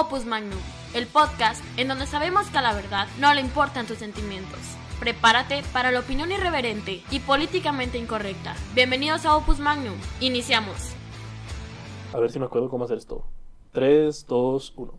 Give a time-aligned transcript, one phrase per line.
[0.00, 0.58] Opus Magnum,
[0.92, 4.58] el podcast en donde sabemos que a la verdad no le importan tus sentimientos.
[4.98, 8.56] Prepárate para la opinión irreverente y políticamente incorrecta.
[8.74, 9.94] Bienvenidos a Opus Magnum.
[10.18, 10.96] Iniciamos.
[12.12, 13.24] A ver si me acuerdo cómo hacer esto.
[13.70, 14.98] 3, 2, 1.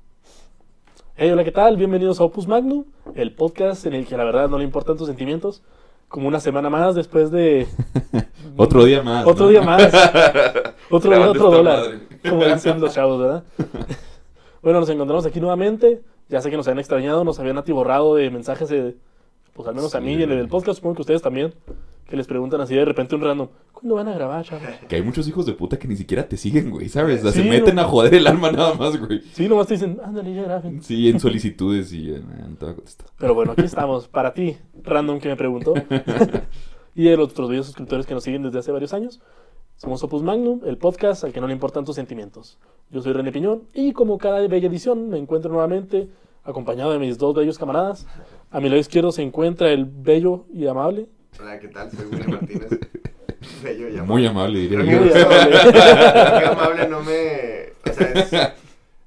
[1.18, 1.76] Hey, hola, ¿qué tal?
[1.76, 2.86] Bienvenidos a Opus Magnum,
[3.16, 5.62] el podcast en el que a la verdad no le importan tus sentimientos.
[6.08, 7.68] Como una semana más después de.
[8.56, 9.28] Otro día más.
[9.28, 9.52] Otro ¿no?
[9.52, 9.84] día más.
[10.90, 11.80] Otro día, otro dólar.
[11.80, 12.08] madre.
[12.30, 13.44] Como dicen los chavos, ¿verdad?
[14.66, 16.02] bueno, nos encontramos aquí nuevamente.
[16.28, 18.96] Ya sé que nos habían extrañado, nos habían atiborrado de mensajes de.
[19.54, 21.54] Pues al menos a mí y en el del podcast, supongo que ustedes también.
[22.10, 24.64] Que les preguntan así de repente un random: ¿Cuándo van a grabar, chavos?
[24.88, 27.20] Que hay muchos hijos de puta que ni siquiera te siguen, güey, ¿sabes?
[27.20, 27.82] O sea, Sí, se meten no.
[27.82, 29.22] a joder el alma nada más, güey.
[29.34, 30.82] Sí, nomás te dicen: Ándale, ya graben.
[30.82, 32.22] Sí, en solicitudes y a
[32.58, 33.08] contestar.
[33.20, 34.08] Pero bueno, aquí estamos.
[34.08, 35.76] Para ti, random que me preguntó.
[36.96, 39.22] y de los otros videos suscriptores que nos siguen desde hace varios años.
[39.78, 42.58] Somos Opus Magnum, el podcast al que no le importan tus sentimientos.
[42.92, 46.08] Yo soy René Piñón y como cada bella edición me encuentro nuevamente
[46.46, 48.08] acompañado de mis dos bellos camaradas.
[48.52, 51.08] A mi lado izquierdo se encuentra el bello y amable.
[51.42, 51.92] Hola, ¿qué tal?
[51.92, 52.70] Soy Willy Martínez.
[53.64, 54.08] Bello y amable.
[54.08, 55.02] Muy amable, diría yo.
[55.02, 56.88] Muy amable.
[56.88, 57.74] no me...
[57.88, 58.34] O sea, es,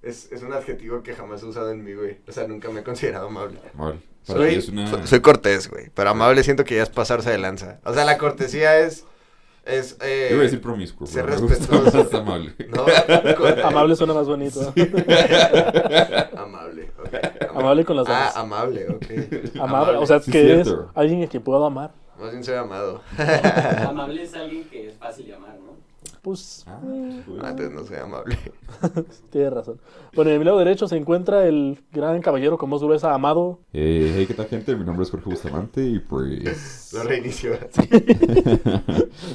[0.03, 2.19] es, es un adjetivo que jamás he usado en mí, güey.
[2.29, 3.59] O sea, nunca me he considerado amable.
[3.75, 5.07] Una...
[5.07, 5.91] soy cortés, güey.
[5.95, 7.81] Pero amable siento que ya es pasarse de lanza.
[7.85, 9.07] O sea, la cortesía es...
[9.69, 9.99] Es...
[10.01, 11.99] Eh, Yo iba a decir promiscuo, ser respetuoso.
[12.05, 12.55] más amable.
[12.69, 12.87] No,
[13.69, 14.61] Amable suena más bonito.
[16.37, 17.55] Amable, ok.
[17.55, 18.33] Amable con las damas.
[18.35, 19.61] Ah, amable, ok.
[19.61, 21.91] Amable, o sea, Sí, que es alguien a quien puedo amar.
[22.19, 23.03] Más bien soy amado.
[23.89, 25.77] Amable es alguien que es fácil de amar, ¿no?
[26.23, 27.43] Pues, Ah, eh, pues.
[27.43, 28.37] Antes no soy amable.
[29.31, 29.81] tienes razón.
[30.15, 33.61] Bueno, en mi lado derecho se encuentra el gran caballero con voz gruesa, amado.
[33.73, 34.75] Eh, hey, ¿qué tal, gente?
[34.77, 36.93] Mi nombre es Jorge Bustamante y pues...
[36.95, 37.53] Lo reinicio.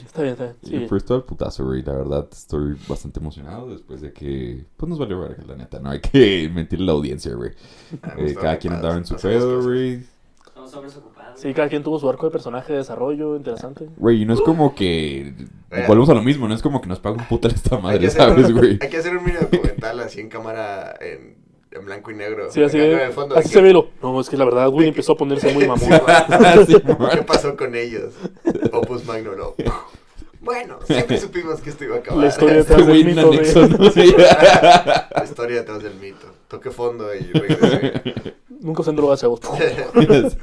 [0.05, 0.55] Está bien, está bien.
[0.63, 0.85] Y Sí.
[0.89, 1.83] pues todo el putazo, güey.
[1.83, 4.65] La verdad, estoy bastante emocionado después de que...
[4.77, 5.79] Pues nos valió verga, la neta.
[5.79, 7.51] No hay que mentirle a la audiencia, güey.
[8.01, 10.03] Ah, Eh, estamos cada quien andaba en su pedo, güey.
[10.73, 11.39] Hombres ocupados.
[11.39, 13.87] Sí, cada quien tuvo su arco de personaje de desarrollo interesante.
[13.97, 15.33] Güey, y no es como que...
[15.71, 15.85] Eh.
[15.87, 18.51] Volvemos a lo mismo, no es como que nos paga un puta esta madre, ¿sabes,
[18.53, 18.77] güey?
[18.81, 21.35] hay que hacer un mini documental así en cámara en,
[21.71, 22.51] en blanco y negro.
[22.51, 23.89] Sí, así, de- fondo, así de se ve lo.
[24.01, 25.89] No, es que la verdad, Willy empezó a ponerse muy mamón.
[26.67, 26.75] Sí,
[27.11, 28.13] ¿Qué pasó con ellos?
[28.71, 29.55] Opus Magno no.
[30.41, 32.21] Bueno, siempre supimos que esto iba a acabar.
[32.21, 33.69] La historia Este detrás del en mito anexo, de...
[33.77, 33.91] ¿no?
[33.91, 34.15] Sí.
[34.17, 36.27] La historia detrás del mito.
[36.49, 38.35] Toqué fondo y regresé.
[38.59, 39.39] Nunca usen drogas, chavos.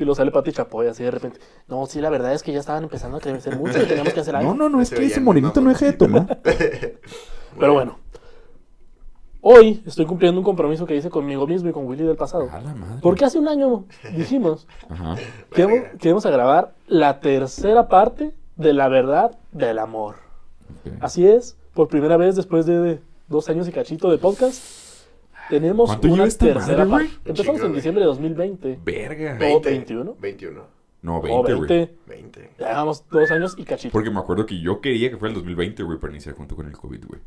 [0.00, 1.40] Y lo sale Pati Chapoy así de repente.
[1.68, 4.20] No, sí, la verdad es que ya estaban empezando a crecer mucho y teníamos que
[4.20, 4.54] hacer algo.
[4.54, 6.40] No, no, no, es que ese morenito no deja de tomar.
[7.58, 7.98] Pero bueno.
[9.42, 12.48] Hoy estoy cumpliendo un compromiso que hice conmigo mismo y con Willy del pasado.
[12.50, 13.00] A la madre.
[13.02, 13.84] Porque hace un año
[14.16, 15.16] dijimos Ajá.
[15.52, 20.16] que íbamos, que íbamos a grabar la tercera parte de la verdad del amor.
[21.00, 24.62] Así es, por primera vez después de dos años y cachito de podcast,
[25.50, 27.08] tenemos ¿Cuánto una lleva esta tercera madre, güey?
[27.08, 27.28] parte.
[27.30, 27.74] Empezamos Chingo, en güey.
[27.76, 28.78] diciembre de 2020.
[28.84, 29.34] Verga.
[29.38, 30.16] Ve- 21?
[30.20, 30.80] 21.
[31.02, 31.66] No, O 20, güey.
[31.68, 31.94] 20.
[32.08, 32.50] 20.
[32.58, 33.90] Ya llevamos dos años y cachito.
[33.90, 36.66] Porque me acuerdo que yo quería que fuera el 2020, güey, para iniciar junto con
[36.66, 37.20] el COVID, güey.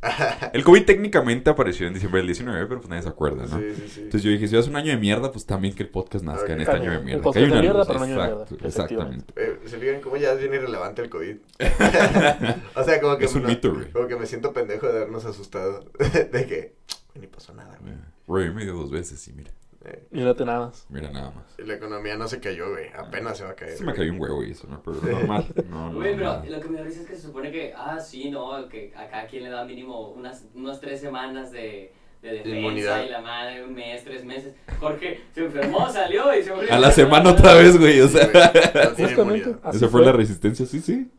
[0.53, 3.57] El COVID técnicamente apareció en diciembre del 19, pero pues nadie se acuerda, ¿no?
[3.57, 3.99] Sí, sí, sí.
[4.01, 6.53] Entonces yo dije, si es un año de mierda, pues también que el podcast nazca
[6.53, 7.31] en este año de mierda.
[7.31, 9.33] Que hay de una mierda, luz, pero un año de exacto, mierda, Exactamente.
[9.37, 11.35] Eh, ¿Se fijan cómo ya es bien irrelevante el COVID?
[12.75, 13.25] o sea, como que...
[13.25, 13.89] Es un no- mito, güey.
[13.91, 15.83] Como que me siento pendejo de habernos asustado.
[16.31, 16.75] de que...
[17.19, 17.93] Ni pasó nada, güey.
[18.27, 19.51] Güey, me dio dos veces y mira,
[19.85, 20.85] Eh, Mírate nada más.
[20.89, 21.43] mira nada más.
[21.59, 22.85] y la economía no se cayó, güey.
[22.97, 23.73] Apenas se va a caer.
[23.77, 23.97] Se me güey.
[23.97, 24.81] cayó un huevo y eso, ¿no?
[24.81, 25.45] Pero normal.
[25.69, 26.45] No, no, Güey, pero no.
[26.49, 29.21] lo que me da risa es que se supone que, ah, sí, no, que acá
[29.21, 31.91] a quien le da mínimo unas, unas tres semanas de,
[32.21, 33.03] de defensa Inmunidad.
[33.05, 34.53] y la madre, un mes, tres meses.
[34.79, 38.17] Jorge se enfermó, salió y se volvió A la semana otra vez, güey, o Sí,
[38.17, 38.27] sea.
[38.31, 39.21] güey, no tiene Justamente.
[39.21, 39.59] inmunidad.
[39.63, 41.11] Así Esa fue la resistencia, sí, sí.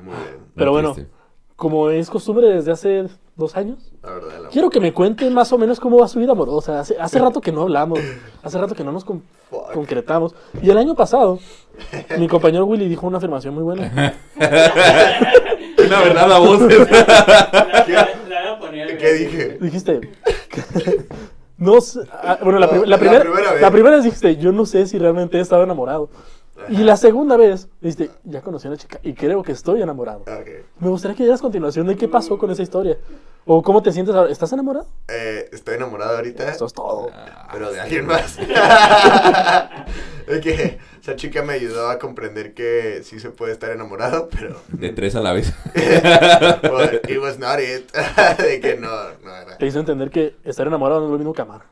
[0.00, 0.46] Muy bien.
[0.54, 0.94] Pero Muy bueno.
[0.94, 1.12] triste.
[1.62, 3.06] Como es costumbre desde hace
[3.36, 6.18] dos años, La verdad, la quiero que me cuenten más o menos cómo va su
[6.18, 6.80] vida amorosa.
[6.80, 8.00] Hace, hace rato que no hablamos,
[8.42, 9.22] hace rato que no nos con-
[9.72, 10.34] concretamos.
[10.60, 11.38] Y el año pasado,
[12.18, 13.92] mi compañero Willy dijo una afirmación muy buena.
[15.86, 16.88] Una verdad a voces.
[18.98, 19.58] ¿Qué dije?
[19.60, 20.00] Dijiste.
[21.58, 23.62] No sé, ah, bueno, la, No, la la primera, primera vez.
[23.62, 26.10] la primera vez dijiste, yo no sé si realmente he estado enamorado.
[26.68, 30.24] Y la segunda vez, dijiste, ya conocí a una chica y creo que estoy enamorado.
[30.78, 32.98] Me gustaría que dieras continuación de qué pasó con esa historia.
[33.44, 34.30] O cómo te sientes ahora.
[34.30, 34.86] ¿Estás enamorado?
[35.08, 36.48] Eh, estoy enamorado ahorita.
[36.48, 37.10] Eso es todo.
[37.50, 38.38] Pero de alguien más.
[40.28, 44.60] es que esa chica me ayudó a comprender que sí se puede estar enamorado, pero.
[44.68, 45.52] De tres a la vez.
[45.74, 47.90] well, it was not it.
[48.38, 48.88] de que no,
[49.24, 49.58] no era.
[49.58, 51.62] Te hizo entender que estar enamorado no es lo mismo que amar.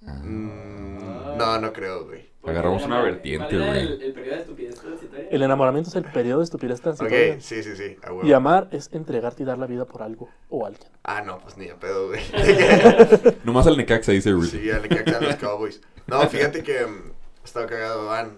[0.00, 2.23] Mm, no, no creo, güey.
[2.44, 3.80] ¿Por qué Agarramos una vertiente, ¿Cuál era güey.
[3.80, 5.28] El, el periodo de estupidez historia?
[5.30, 7.34] El enamoramiento es el periodo de estupidez transitoria.
[7.36, 7.96] Ok, sí, sí, sí.
[8.02, 8.28] a huevo.
[8.28, 10.86] Y amar es entregarte y dar la vida por algo o alguien.
[11.04, 12.20] Ah, no, pues ni a pedo, güey.
[13.44, 14.48] Nomás al Necaxa dice Rudy.
[14.48, 15.80] sí, al que a los Cowboys.
[16.06, 17.12] No, fíjate que mm,
[17.46, 18.08] estaba cagado.
[18.08, 18.32] Van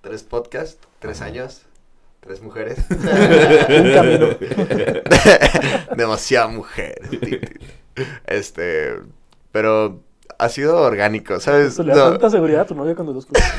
[0.00, 1.66] tres podcasts, tres años,
[2.18, 2.78] tres mujeres.
[2.90, 4.28] Un camino.
[5.96, 7.00] Demasiada mujer.
[8.26, 8.96] Este,
[9.52, 10.02] pero
[10.38, 11.68] ha sido orgánico, ¿sabes?
[11.68, 13.52] Eso le da No, tanta seguridad a tu novia cuando lo escuchas.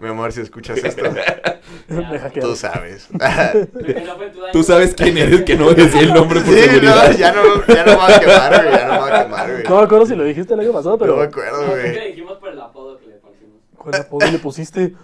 [0.00, 1.04] mi amor, si escuchas esto,
[1.88, 3.08] Me tú sabes.
[4.52, 7.10] Tú sabes quién eres, que no voy a decir el nombre por Sí, seguridad.
[7.10, 9.22] no, ya no, ya no me voy a quemar, güey, ya no me voy a
[9.24, 9.64] quemar, güey.
[9.64, 11.74] No me acuerdo si lo dijiste el año pasado, No me pero acuerdo, No, creo
[11.74, 11.94] que güey.
[11.94, 13.56] le dijimos por el apodo que le pusimos.
[13.76, 14.94] ¿cuál apodo le pusiste?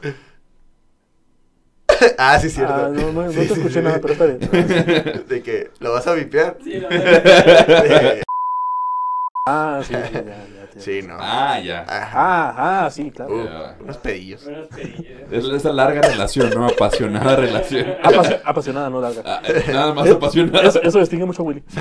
[2.19, 2.75] Ah, sí, cierto.
[2.75, 3.81] Ah, no, no, no Sí, te sí, escuché sí.
[3.85, 5.25] nada, pero está bien.
[5.29, 6.57] De que, ¿lo vas a vipear?
[6.63, 8.24] Sí, no, De-
[9.47, 10.47] Ah, sí, sí, ya, ya.
[10.73, 10.81] tío.
[10.81, 11.19] Sí, no.
[11.21, 11.83] Ah, ya.
[11.83, 12.11] Ajá.
[12.15, 13.35] Ah, ah, sí, claro.
[13.37, 13.77] Uh, Ya.
[13.79, 14.43] unos pedillos.
[14.43, 15.31] Buenos pedillos.
[15.31, 16.67] Es esa larga relación, ¿no?
[16.67, 17.89] Apasionada relación.
[18.03, 19.21] Apasio- apasionada, no larga.
[19.27, 20.67] Ah, eh, nada más Eh, apasionada.
[20.67, 21.63] Eso, eso distingue mucho a Willy.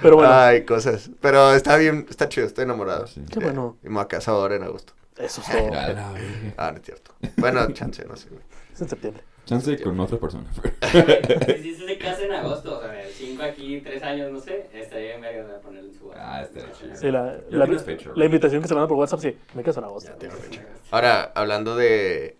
[0.00, 1.10] Pero bueno, Ay, cosas.
[1.20, 3.08] Pero está bien, está chido, estoy enamorado.
[3.08, 3.20] Sí.
[3.32, 3.78] qué bueno.
[3.82, 4.92] Y me voy a casar ahora en agosto.
[5.16, 5.70] Eso es todo.
[6.56, 7.10] Ah, no es cierto.
[7.36, 8.42] Bueno, chance, no sé, güey.
[8.72, 9.24] Es en septiembre.
[9.44, 10.44] Chance con otra persona.
[10.52, 13.01] Si si se casa en agosto, o sea,
[13.42, 16.72] 5 aquí, 3 años, no sé, estaría bien verga de ponerlo en su Ah, estaría
[16.72, 16.96] chido.
[16.96, 19.36] Sí, la, la, fecha, la invitación que se manda por WhatsApp, sí.
[19.54, 20.10] Me caso en agosto.
[20.10, 20.60] Ya tengo fecha.
[20.90, 22.36] Ahora, hablando de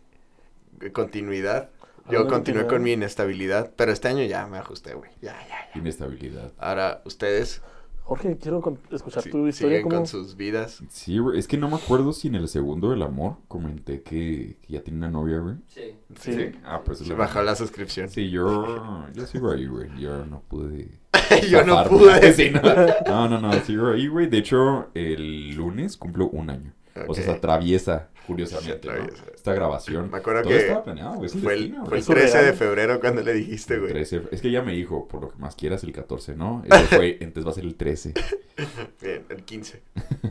[0.93, 1.70] continuidad,
[2.10, 5.10] yo continué con mi inestabilidad, pero este año ya me ajusté, güey.
[5.20, 5.78] Ya, ya, ya.
[5.78, 6.52] Inestabilidad.
[6.58, 7.62] Ahora, ustedes
[8.04, 8.60] Jorge, quiero
[8.90, 9.76] escuchar si- tu historia.
[9.78, 9.96] siguen ¿cómo?
[9.96, 10.82] con sus vidas.
[10.88, 11.38] Sí, güey.
[11.38, 14.82] Es que no me acuerdo si en el segundo del amor comenté que, que ya
[14.82, 15.56] tiene una novia, güey.
[15.69, 15.94] Sí.
[16.19, 16.52] Sí.
[16.64, 18.08] Ah, pues Se bajó la suscripción.
[18.08, 19.88] Sí, yo, yo sigo ahí, güey.
[19.99, 20.88] Yo no pude.
[21.50, 22.32] yo no pude.
[22.32, 22.60] Sí, no.
[23.06, 24.26] no, no, no, sigo ahí, güey.
[24.28, 26.72] De hecho, el lunes cumplo un año.
[27.08, 28.92] O sea, se atraviesa, curiosamente, Se ¿no?
[29.02, 29.24] atraviesa.
[29.34, 30.10] Esta grabación.
[30.10, 31.28] Me acuerdo Todo que estaba planeado, güey.
[31.30, 32.22] Fue el, destino, fue el güey.
[32.24, 33.92] Eso 13 de febrero cuando le dijiste, güey.
[33.92, 34.22] 13.
[34.30, 36.62] Es que ella me dijo, por lo que más quieras, el 14, ¿no?
[36.66, 38.14] Eso fue, entonces va a ser el 13.
[39.00, 39.82] Bien, el 15.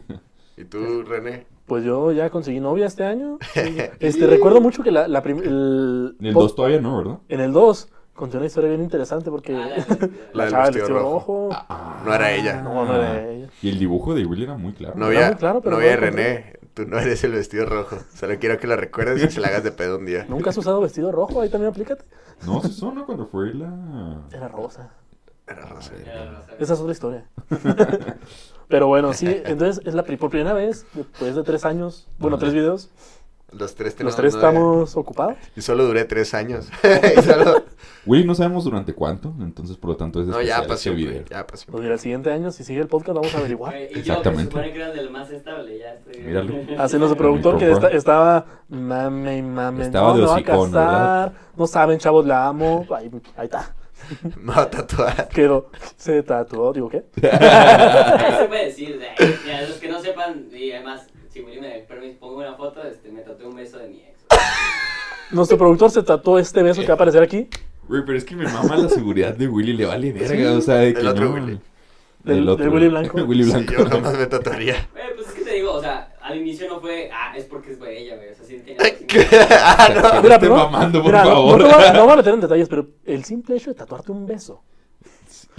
[0.58, 1.46] ¿Y tú, René?
[1.66, 3.40] Pues yo ya conseguí novia este año.
[4.00, 7.20] Este, recuerdo mucho que la, la el, En el pod- 2 todavía no, ¿verdad?
[7.30, 9.70] en el 2 conté una historia bien interesante porque Ah,
[10.34, 11.50] La la del chava del vestido rojo.
[11.52, 11.66] rojo.
[12.06, 12.62] No era ella.
[12.62, 13.48] No, no era ella.
[13.62, 14.96] Y el dibujo de Willy era muy claro.
[14.96, 16.60] No Era había, muy claro, pero no había René.
[16.74, 17.98] Tú no eres el vestido rojo.
[18.16, 20.26] Solo quiero que la recuerdes y se la hagas de pedo un día.
[20.30, 22.06] Nunca has usado vestido rojo, ahí también aplícate.
[22.46, 24.22] No, se sonó cuando fue la...
[24.32, 24.90] Era rosa.
[25.48, 25.92] Era rosa.
[26.02, 26.52] Era rosa.
[26.60, 27.26] Esa es otra historia.
[28.70, 32.38] Pero bueno, sí, entonces es la pri- por primera vez, después de tres años, bueno,
[32.38, 32.90] tres videos,
[33.52, 34.48] Los tres los tenemos tres nueve.
[34.50, 35.36] estamos ocupados.
[35.56, 36.70] Y solo duré tres años.
[37.18, 37.64] Y solo-
[38.06, 41.12] Willy no sabemos durante cuánto, entonces por lo tanto es No, ya este pasó, video.
[41.14, 41.26] güey.
[41.30, 41.66] Ya pasó.
[41.70, 43.76] Pues mira, el siguiente año, si sigue el podcast, vamos a averiguar.
[43.76, 44.44] Y yo, que Exactamente.
[44.46, 46.22] se supone que era el del más estable, ya estoy...
[46.24, 46.54] Míralo.
[46.82, 49.84] Así nuestro productor que esta- estaba mame y mame.
[49.84, 51.34] Estaba no, de me voy a hocicón, casar.
[51.58, 52.88] No saben, chavos, la amo.
[52.96, 53.76] Ahí, ahí está.
[54.38, 55.28] Me voy a tatuar.
[55.30, 55.70] Quedó.
[55.96, 57.04] Se tatuó, digo, ¿qué?
[57.22, 59.08] Eso se puede decir, de,
[59.46, 63.10] mira, los que no sepan, y además, si Willy me permite, pongo una foto, este,
[63.12, 64.20] me tatué un beso de mi ex.
[65.32, 67.48] Nuestro productor se tatuó este beso que va a aparecer aquí.
[67.88, 70.76] Güey, pero es que me mama la seguridad de Willy, le vale verga, o sea,
[70.76, 71.34] de que El otro no...
[71.36, 71.60] Willy.
[72.24, 73.18] Del- del Willy Blanco.
[73.26, 73.74] Willy Sí, Blanco.
[73.74, 74.88] yo jamás me tatuaría.
[74.94, 77.72] Güey, pues es que te digo, o sea, al inicio no fue, ah, es porque
[77.72, 78.78] es güey ella, güey, o sea, sí tenía...
[79.66, 80.02] ah, no.
[80.16, 81.62] No Mira, pero- mamando, por Mira, no- favor.
[81.62, 84.26] No, a, no voy a meter en detalles, pero el simple hecho de tatuarte un
[84.26, 84.64] beso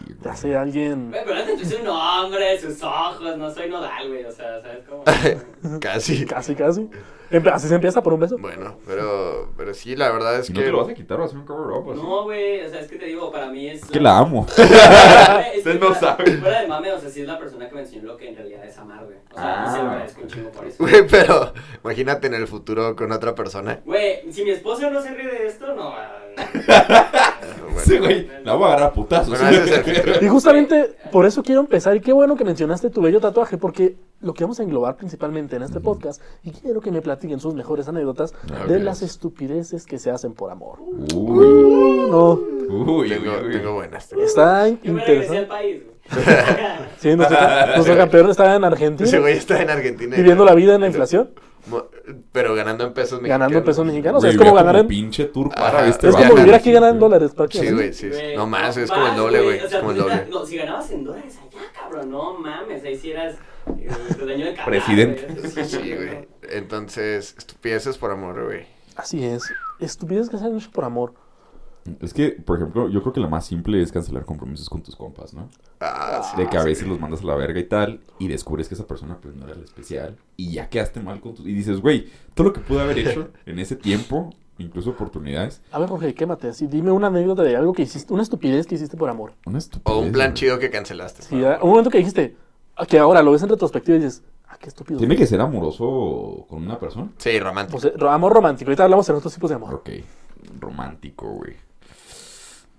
[0.06, 0.32] Güey.
[0.32, 1.10] hace alguien.
[1.10, 4.84] Güey, pero antes es un hombre, sus ojos, no soy nodal, güey, o sea, ¿sabes
[4.88, 5.04] cómo?
[5.80, 6.24] Casi.
[6.26, 6.88] Casi, casi.
[7.52, 8.36] Así se empieza por un beso.
[8.38, 10.66] Bueno, pero, pero sí, la verdad es Si no que...
[10.66, 12.00] te lo vas a quitar, a hacer un cover up, así.
[12.02, 13.82] No, güey, o sea, es que te digo, para mí es...
[13.82, 14.46] Es que la amo.
[14.56, 16.40] Güey, es Ustedes que no saben.
[16.40, 18.36] Fuera de mame, o sea, sí es la persona que me enseñó lo que en
[18.36, 19.16] realidad es amar, güey.
[19.32, 19.92] O sea, y se lo Ah.
[19.92, 20.76] agradezco un chingo por eso.
[20.82, 21.52] Güey, pero
[21.84, 23.80] imagínate en el futuro con otra persona.
[23.84, 25.88] Güey, si mi esposa no se ríe de esto, no.
[25.94, 26.18] ah,
[27.62, 29.38] Bueno, Sí, güey, la voy a agarrar a putazos.
[29.38, 29.58] Bueno.
[30.20, 31.96] Y justamente por eso quiero empezar.
[31.96, 35.56] Y qué bueno que mencionaste tu bello tatuaje, porque lo que vamos a englobar principalmente
[35.56, 39.86] en este podcast, y quiero que me platiquen sus mejores anécdotas Ah, de las estupideces
[39.86, 40.78] que se hacen por amor.
[41.14, 42.32] Uy, Uh, no,
[42.68, 43.52] uy, Tengo, uy, uy.
[43.52, 44.12] tengo buenas.
[44.12, 45.42] está interesante.
[45.46, 45.92] país, güey.
[46.98, 47.38] Sí, nuestro,
[47.76, 50.16] nuestro campeón está en Argentina, Ese güey está en Argentina.
[50.16, 51.30] viviendo la vida en la inflación,
[52.32, 53.38] Pero ganando en pesos mexicanos.
[53.40, 54.18] ganando en pesos mexicanos.
[54.18, 56.54] O sea, Güey, es como ganar en, pinche tour Ajá, para este es como vivir
[56.54, 57.32] aquí sí, ganar en dólares.
[57.50, 58.10] Sí, güey, sí.
[58.10, 58.16] sí.
[58.18, 59.60] Güey, No más, es como el doble, güey.
[59.60, 60.26] O sea, como el doble.
[60.46, 63.36] si ganabas en dólares allá, cabrón, no mames, ahí sí eras
[63.76, 65.64] de Presidente.
[65.64, 66.28] Sí, güey.
[66.50, 68.66] Entonces, estupideces por amor, güey.
[68.96, 69.44] Así es.
[69.80, 71.14] Estupideces que se han hecho por amor.
[72.00, 74.94] Es que, por ejemplo, yo creo que la más simple es cancelar compromisos con tus
[74.94, 75.48] compas, ¿no?
[75.80, 76.40] Ah, sí.
[76.40, 78.86] De que a veces los mandas a la verga y tal, y descubres que esa
[78.86, 81.44] persona pues no era la especial, y ya quedaste mal con tus...
[81.44, 85.80] Y dices, güey, todo lo que pude haber hecho en ese tiempo, incluso oportunidades, A
[85.80, 86.68] ver, Jorge, quémate así.
[86.68, 89.32] Dime una anécdota de algo que hiciste, una estupidez que hiciste por amor.
[89.44, 89.98] una estupidez.
[89.98, 90.34] O un plan güey.
[90.34, 91.22] chido que cancelaste.
[91.22, 92.36] Sí, un momento que dijiste,
[92.88, 94.98] que ahora lo ves en retrospectiva y dices, ah, qué estúpido.
[94.98, 97.10] ¿Tiene que ser amoroso con una persona?
[97.18, 97.80] Sí, romántico.
[97.80, 98.70] Sea, ro- amor romántico.
[98.70, 99.74] Ahorita hablamos de otros tipos de amor.
[99.74, 99.90] Ok,
[100.60, 101.54] romántico, güey.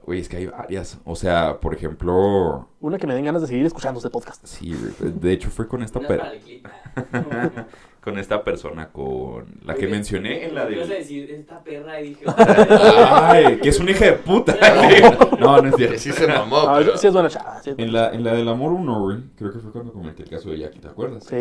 [0.06, 1.00] Güey, es que hay varias.
[1.06, 4.46] O sea, por ejemplo, Una que me den ganas de seguir escuchando este podcast.
[4.46, 6.08] sí, güey, de hecho fue con esta, Una
[8.04, 11.00] con esta persona, con la que mencioné en la Ibas a de...
[11.00, 12.26] decir esta perra y dije.
[12.38, 14.56] Ay, que es una hija de puta.
[15.40, 15.98] No, no es cierto.
[16.00, 16.98] sí se mamó, Ah, pero...
[16.98, 17.62] sí es buena chava.
[17.64, 20.30] sí En la, en la del amor 1, güey, creo que fue cuando comenté el
[20.30, 21.24] caso de Jackie, ¿te acuerdas?
[21.26, 21.36] Sí.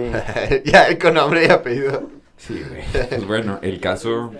[0.65, 2.09] ya, con nombre y apellido.
[2.37, 2.83] Sí, güey.
[3.09, 4.33] Pues bueno, el caso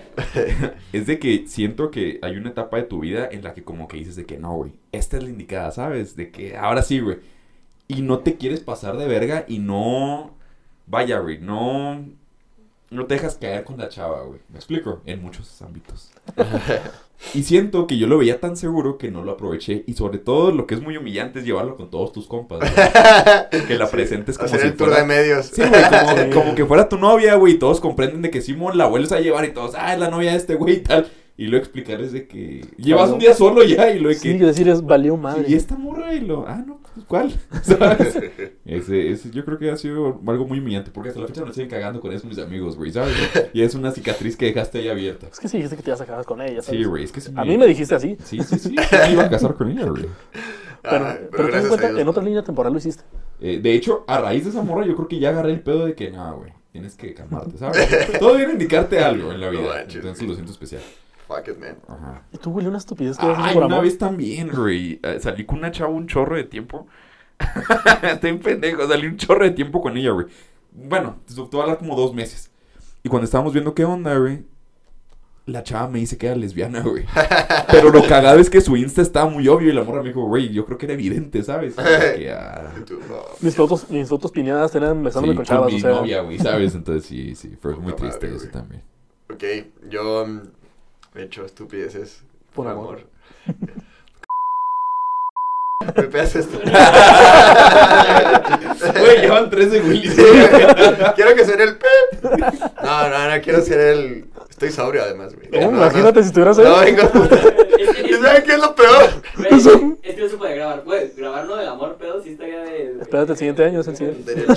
[0.91, 3.87] es de que siento que hay una etapa de tu vida en la que como
[3.87, 6.15] que dices de que no, güey, esta es la indicada, ¿sabes?
[6.17, 7.17] De que ahora sí, güey.
[7.87, 10.35] Y no te quieres pasar de verga y no...
[10.87, 12.03] Vaya, güey, no...
[12.89, 14.39] No te dejas caer con la chava, güey.
[14.49, 15.01] ¿Me explico?
[15.05, 16.11] En muchos ámbitos.
[17.33, 19.85] Y siento que yo lo veía tan seguro que no lo aproveché.
[19.87, 22.59] Y sobre todo lo que es muy humillante es llevarlo con todos tus compas.
[22.59, 22.71] güey.
[23.67, 25.45] Que la presentes como Hacer si el tour fuera- de medios.
[25.45, 26.29] Sí, güey, como, Sí.
[26.33, 29.21] como que fuera tu novia, güey, y todos comprenden de que Simón la vuelves a
[29.21, 31.07] llevar y todos, ah, es la novia de este güey y tal.
[31.37, 34.39] Y luego explicarles de que llevas un día solo ya y lo de Sí, que...
[34.39, 35.45] que decir es valió madre.
[35.47, 37.33] Y esta morra y lo, ah, no, ¿cuál?
[37.61, 38.17] ¿Sabes?
[38.65, 41.53] Ese, ese yo creo que ha sido algo muy humillante porque hasta la fecha me
[41.53, 43.15] siguen cagando con eso mis amigos, güey, ¿sabes?
[43.53, 45.27] Y es una cicatriz que dejaste ahí abierta.
[45.31, 46.61] Es que sí dijiste que te ibas a casar con ella.
[46.61, 46.79] ¿sabes?
[46.79, 48.17] Sí, güey, es que se A mí me dijiste así.
[48.23, 50.05] Sí, sí, sí, yo me iba a casar con ella, güey.
[50.83, 53.05] Pero, Ay, pero cuenta, en otra línea temporal lo hiciste.
[53.39, 55.85] Eh, de hecho, a raíz de esa morra, yo creo que ya agarré el pedo
[55.85, 57.87] de que, no, güey, tienes que calmarte, ¿sabes?
[58.19, 59.81] Todo viene a indicarte algo en la vida.
[59.83, 60.81] Entonces lo siento especial.
[61.27, 61.77] Fuck it, man.
[61.87, 62.23] Ajá.
[62.31, 63.85] Y tú, güey, una estupidez que haces Ay, por una amor.
[63.85, 64.99] vez también, güey.
[65.03, 66.87] eh, Salí con una chava un chorro de tiempo.
[68.03, 68.87] Estoy un pendejo.
[68.87, 70.27] Salí un chorro de tiempo con ella, güey.
[70.71, 72.51] Bueno, te a hablar como dos meses.
[73.03, 74.43] Y cuando estábamos viendo qué onda, güey,
[75.45, 77.05] la chava me dice que era lesbiana, güey.
[77.71, 80.25] Pero lo cagado es que su Insta estaba muy obvio y la morra me dijo,
[80.25, 81.75] güey, yo creo que era evidente, ¿sabes?
[82.15, 82.71] Que, ah.
[83.41, 85.71] Mis fotos, mis fotos piñadas eran besándome sí, con chavas.
[85.71, 86.75] mi o sea, novia, güey, ¿sabes?
[86.75, 88.51] Entonces sí, sí, fue muy triste madre, eso güey.
[88.51, 88.83] también.
[89.29, 89.43] Ok,
[89.89, 90.25] yo
[91.15, 92.21] he hecho estupideces
[92.53, 93.01] Por amor.
[95.95, 96.59] Me pegas esto.
[98.99, 100.09] Güey, llevan 13 Willy.
[100.09, 100.23] Sí,
[101.15, 102.23] quiero que sea el pep.
[102.83, 104.25] No, no, no quiero ser el.
[104.49, 105.49] Estoy sobrio además, güey.
[105.51, 106.23] No, No, imagínate no.
[106.23, 106.65] si estuvieras ahí.
[106.65, 107.35] No, venga, puta.
[108.05, 109.09] ¿Y saben qué es lo peor?
[109.37, 109.53] Güey,
[110.03, 110.81] Es que no se puede grabar.
[110.83, 112.97] Güey, grabar no del amor, pedo, sí estaría de.
[113.01, 114.47] Espérate, el siguiente año es el siguiente.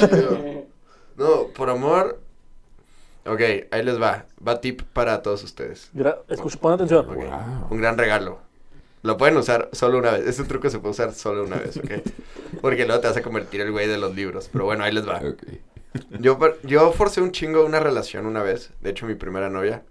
[1.17, 2.19] No, por amor.
[3.27, 3.41] Ok,
[3.71, 4.27] ahí les va.
[4.47, 5.91] Va tip para todos ustedes.
[5.95, 7.09] Gra- Escucha, pon atención.
[7.09, 7.67] Ok, Wow.
[7.71, 8.39] Un gran regalo.
[9.03, 10.27] Lo pueden usar solo una vez.
[10.27, 11.91] Este truco se puede usar solo una vez, ¿ok?
[12.61, 14.49] Porque luego te vas a convertir el güey de los libros.
[14.53, 15.21] Pero bueno, ahí les va.
[16.21, 18.71] Yo, yo forcé un chingo una relación una vez.
[18.81, 19.83] De hecho, mi primera novia.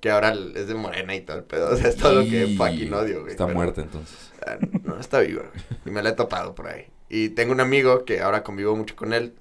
[0.00, 1.70] Que ahora es de morena y todo el pedo.
[1.72, 3.32] O sea, es todo lo que fucking odio, güey.
[3.32, 4.16] Está pero- muerta entonces.
[4.46, 5.62] Ah, No, está viva, güey.
[5.84, 6.86] Y me la he topado por ahí.
[7.10, 9.34] Y tengo un amigo que ahora convivo mucho con él.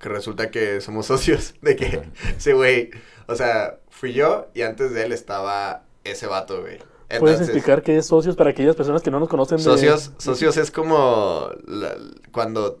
[0.00, 1.54] Que resulta que somos socios.
[1.62, 2.02] De que
[2.36, 2.90] ese güey.
[3.26, 6.78] O sea, fui yo y antes de él estaba ese vato, güey.
[7.18, 9.58] ¿Puedes explicar qué es socios para aquellas personas que no nos conocen?
[9.58, 11.96] de- Socios, socios es como la-
[12.32, 12.80] cuando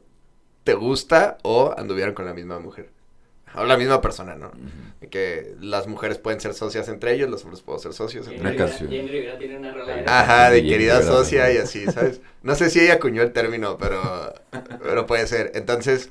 [0.64, 2.90] te gusta o anduvieron con la misma mujer.
[3.54, 4.50] O la misma persona, ¿no?
[5.00, 8.40] De Que las mujeres pueden ser socias entre ellos, los hombres pueden ser socios entre
[8.40, 8.76] Una ellos.
[8.76, 10.02] tiene una rola.
[10.06, 12.20] Ajá, de querida socia y así, ¿sabes?
[12.42, 14.34] No sé si ella acuñó el término, pero,
[14.82, 15.52] pero puede ser.
[15.54, 16.10] Entonces,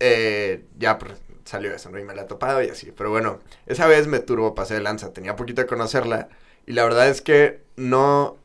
[0.00, 1.14] eh, ya pues,
[1.44, 1.98] salió eso, ¿no?
[1.98, 2.92] Y me la he topado y así.
[2.96, 5.12] Pero bueno, esa vez me turbo, pasé de lanza.
[5.12, 6.28] Tenía poquito de conocerla.
[6.66, 8.36] Y la verdad es que no,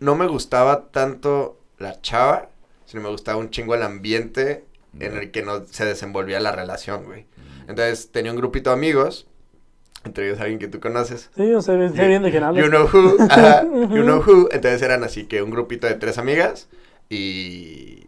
[0.00, 2.48] no me gustaba tanto la chava,
[2.86, 4.64] sino me gustaba un chingo el ambiente
[4.98, 7.26] en el que no se desenvolvía la relación, güey.
[7.68, 9.26] Entonces, tenía un grupito de amigos,
[10.04, 11.30] entre ellos alguien que tú conoces.
[11.36, 12.64] Sí, yo sé, sé bien de quién hablas.
[12.64, 14.48] You know who, ajá, you know who.
[14.50, 16.68] Entonces eran así que un grupito de tres amigas
[17.08, 18.07] y,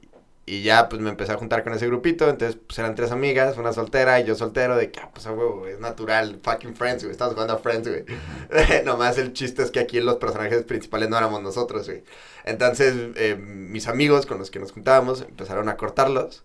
[0.50, 2.28] y ya pues me empecé a juntar con ese grupito.
[2.28, 5.64] Entonces pues eran tres amigas, una soltera y yo soltero de que, ah, pues huevo,
[5.68, 7.12] es natural, fucking Friends, güey.
[7.12, 8.04] Estamos jugando a Friends, güey.
[8.84, 12.02] Nomás el chiste es que aquí los personajes principales no éramos nosotros, güey.
[12.44, 16.42] Entonces eh, mis amigos con los que nos juntábamos empezaron a cortarlos.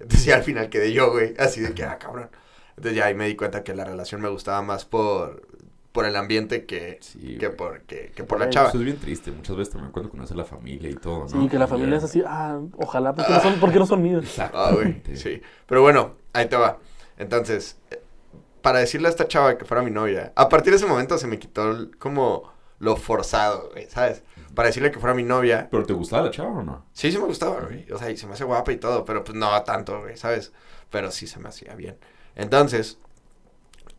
[0.00, 2.28] Entonces ya al final quedé yo, güey, así de que, ah, cabrón.
[2.76, 5.46] Entonces ya ahí me di cuenta que la relación me gustaba más por,
[5.96, 8.68] por el ambiente que, Sí, que, por, que, que por la chava.
[8.68, 9.32] Eso es bien triste.
[9.32, 11.28] Muchas veces también cuando conoces la familia y todo, ¿no?
[11.28, 13.86] Sí, que la familia es así, ah, ojalá, ¿por qué no son, por qué no
[13.86, 14.24] son míos?
[14.38, 15.16] Ah, güey, Exactamente.
[15.16, 15.40] sí.
[15.66, 16.78] Pero bueno, ahí te va.
[17.16, 18.02] Entonces, eh,
[18.60, 21.26] para decirle a esta chava que fuera mi novia, a partir de ese momento se
[21.26, 24.22] me quitó el- como lo forzado, güey, ¿sabes?
[24.54, 25.68] Para decirle que fuera mi novia.
[25.70, 26.84] ¿Pero te gustaba la chava o no?
[26.92, 27.90] Sí, sí me gustaba, güey.
[27.90, 30.52] O sea, y se me hace guapa y todo, pero pues no tanto, güey, ¿sabes?
[30.90, 31.96] Pero sí se me hacía bien.
[32.34, 32.98] Entonces,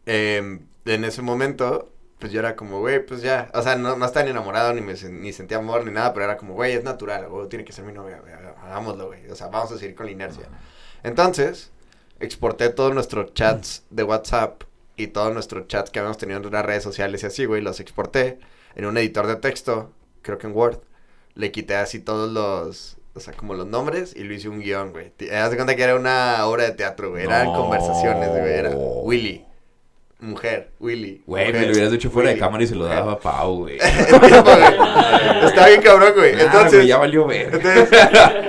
[0.06, 3.50] em, en ese momento, pues yo era como, güey, pues ya.
[3.53, 6.25] O sea, no, no estaba ni enamorado, ni, me, ni sentía amor, ni nada, pero
[6.25, 9.29] era como, güey, es natural, güey, tiene que ser mi novia, güey, hagámoslo, güey.
[9.29, 10.48] O sea, vamos a seguir con la inercia.
[11.03, 11.72] Entonces,
[12.20, 14.63] exporté todos nuestros chats de WhatsApp
[14.96, 17.79] y todos nuestros chats que habíamos tenido en las redes sociales y así, güey, los
[17.79, 18.39] exporté
[18.75, 19.91] en un editor de texto,
[20.22, 20.79] creo que en Word.
[21.36, 24.91] Le quité así todos los, o sea, como los nombres y lo hice un guion,
[24.91, 25.12] güey.
[25.12, 27.25] Te das cuenta que era una obra de teatro, güey.
[27.25, 27.53] Eran No.
[27.62, 28.53] conversaciones, güey.
[28.53, 29.46] Era Willy,
[30.19, 31.21] mujer, Willy.
[31.27, 32.97] Güey, me lo hubieras hecho fuera de cámara y se lo mujer.
[32.97, 33.77] daba a Pau, güey.
[35.45, 36.33] Está bien cabrón, güey.
[36.36, 37.50] Nah, Entonces, güey, ya valió ver.
[37.53, 37.89] entonces,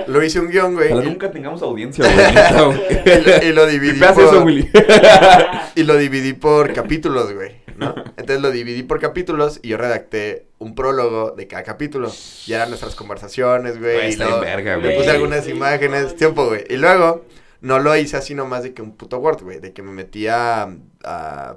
[0.07, 0.91] lo hice un guion, güey.
[0.91, 2.25] Y- nunca tengamos audiencia, güey.
[3.05, 4.23] y, lo- y lo dividí Vipeas por...
[4.23, 4.69] eso, Willy.
[5.75, 7.93] Y lo dividí por capítulos, güey, ¿no?
[8.17, 12.11] Entonces lo dividí por capítulos y yo redacté un prólogo de cada capítulo.
[12.47, 13.93] Y eran nuestras conversaciones, güey.
[13.93, 14.97] Güey, y está luego verga, Le güey.
[14.97, 16.65] puse algunas imágenes, tiempo, güey.
[16.69, 17.23] Y luego
[17.61, 19.59] no lo hice así nomás de que un puto Word, güey.
[19.59, 20.75] De que me metí a,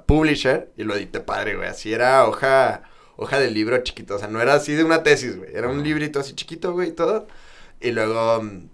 [0.05, 1.67] Publisher y lo edité padre, güey.
[1.67, 2.83] Así era hoja,
[3.15, 4.15] hoja de libro chiquito.
[4.15, 5.55] O sea, no era así de una tesis, güey.
[5.55, 7.27] Era un librito así chiquito, güey, y todo.
[7.79, 8.69] Y luego mm,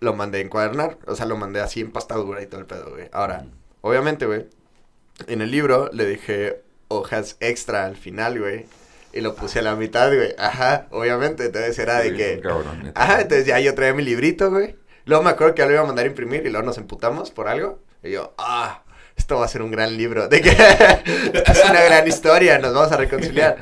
[0.00, 0.98] lo mandé a encuadernar.
[1.06, 3.08] O sea, lo mandé así en pasta dura y todo el pedo, güey.
[3.12, 3.46] Ahora,
[3.80, 4.46] obviamente, güey,
[5.26, 8.66] en el libro le dejé hojas extra al final, güey.
[9.12, 10.34] Y lo puse a la mitad, güey.
[10.38, 11.46] Ajá, obviamente.
[11.46, 12.40] Entonces era de que...
[12.40, 12.92] cabrón.
[12.94, 14.76] Ajá, entonces ya yo traía mi librito, güey.
[15.08, 17.30] Luego me acuerdo que ya lo iba a mandar a imprimir y luego nos emputamos
[17.30, 17.78] por algo.
[18.02, 18.82] Y yo, ah,
[19.16, 20.28] esto va a ser un gran libro.
[20.28, 20.50] De que
[21.46, 23.56] es una gran historia, nos vamos a reconciliar.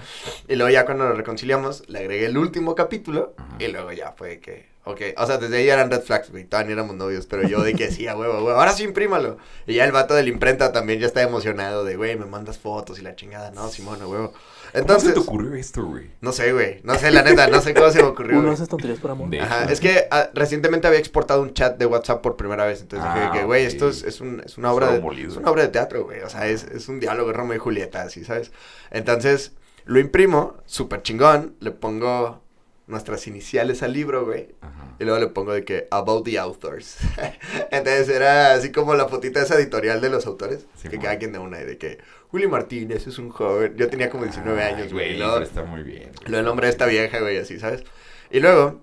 [0.49, 4.41] Y luego ya cuando nos reconciliamos, le agregué el último capítulo y luego ya fue
[4.41, 5.01] que, ok.
[5.19, 6.43] O sea, desde ahí eran red flags, güey.
[6.47, 8.59] Todavía ni éramos novios, pero yo de que sí, a huevo, huevo.
[8.59, 9.39] Ahora sí, imprímalo.
[9.69, 12.59] Y ya el vato de la imprenta también ya está emocionado de, güey, me mandas
[12.59, 13.53] fotos y la chingada.
[13.53, 14.33] No, Simón, a huevo.
[14.77, 16.11] ¿Cómo Entonces, se te ocurrió esto, güey?
[16.21, 16.81] no sé, güey.
[16.83, 18.35] No sé, la neta, no sé cómo se me ocurrió.
[18.39, 18.55] Uno güey.
[18.55, 19.31] hace tonterías por amor.
[19.31, 22.83] De- Ajá, es que ah, recientemente había exportado un chat de WhatsApp por primera vez,
[22.83, 25.31] entonces dije Ah, que, güey, esto es, es, un- es una obra de, molido.
[25.31, 27.59] es una obra de teatro, güey, o sea, es, es un diálogo, es Romeo y
[27.59, 28.53] Julieta, así, ¿sabes?
[28.91, 29.53] Entonces,
[29.85, 32.43] lo imprimo, súper chingón, le pongo
[32.87, 34.95] nuestras iniciales al libro, güey, Ajá.
[35.01, 36.99] y luego le pongo de que, about the authors.
[37.71, 41.33] entonces era así como la fotita esa editorial de los autores, Sí, que cada quien
[41.33, 41.99] de una, y de que,
[42.37, 45.19] Willy Martínez es un joven, yo tenía como 19 Ay, años, güey, güey.
[45.19, 46.11] luego- pero está muy bien.
[46.27, 47.83] lo del nombre de esta vieja, güey, así, ¿sabes?
[48.31, 48.83] Y luego,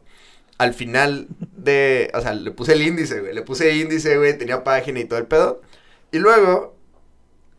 [0.57, 4.63] al final de, o sea, le puse el índice, güey, le puse índice, güey, tenía
[4.63, 5.61] página y todo el pedo.
[6.11, 6.75] Y luego,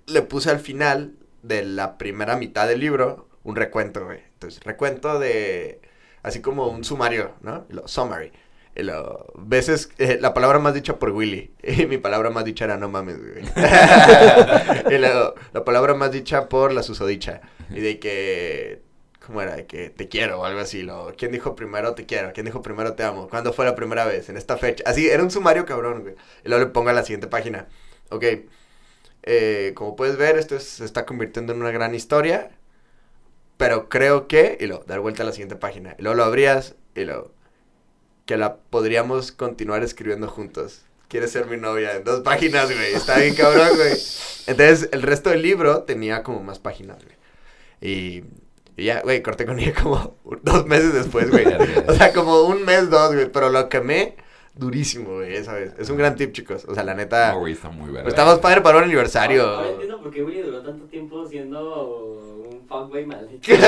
[0.06, 4.20] le puse al final de la primera mitad del libro un recuento, güey.
[4.34, 5.80] Entonces, recuento de,
[6.22, 7.66] así como un sumario, ¿no?
[7.70, 8.32] Lo, summary.
[8.76, 11.52] Lo, veces, eh, la palabra más dicha por Willy.
[11.62, 13.44] Y mi palabra más dicha era no mames, güey.
[14.94, 17.40] y luego, la palabra más dicha por la susodicha.
[17.70, 18.82] Y de que,
[19.24, 19.54] ¿cómo era?
[19.56, 20.82] De que te quiero o algo así.
[20.82, 22.32] Lo, ¿Quién dijo primero te quiero?
[22.32, 23.28] ¿Quién dijo primero te amo?
[23.28, 24.28] ¿Cuándo fue la primera vez?
[24.28, 24.82] En esta fecha.
[24.86, 26.14] Así, era un sumario cabrón, güey.
[26.44, 27.68] Y luego le pongo a la siguiente página.
[28.10, 28.24] Ok.
[29.22, 32.50] Eh, como puedes ver, esto es- se está convirtiendo en una gran historia.
[33.56, 35.94] Pero creo que, y luego dar vuelta a la siguiente página.
[35.98, 37.32] Y luego lo abrías y luego
[38.24, 40.82] que la podríamos continuar escribiendo juntos.
[41.08, 42.94] Quieres ser mi novia en dos páginas, güey.
[42.94, 43.92] Está bien cabrón, güey.
[44.46, 47.16] Entonces, el resto del libro tenía como más páginas, güey.
[47.80, 48.24] Y,
[48.76, 51.44] y ya, güey, corté con ella como dos meses después, güey.
[51.86, 53.30] O sea, como un mes, dos, güey.
[53.30, 54.16] Pero lo quemé
[54.54, 55.74] durísimo, güey, esa vez.
[55.78, 56.64] Es un gran tip, chicos.
[56.66, 57.32] O sea, la neta.
[57.32, 59.46] No, güey, está muy pues estamos padre para un aniversario.
[59.46, 63.40] ahora entiendo por qué Willy duró tanto tiempo siendo un fuckboy maldito.
[63.44, 63.64] sí, güey.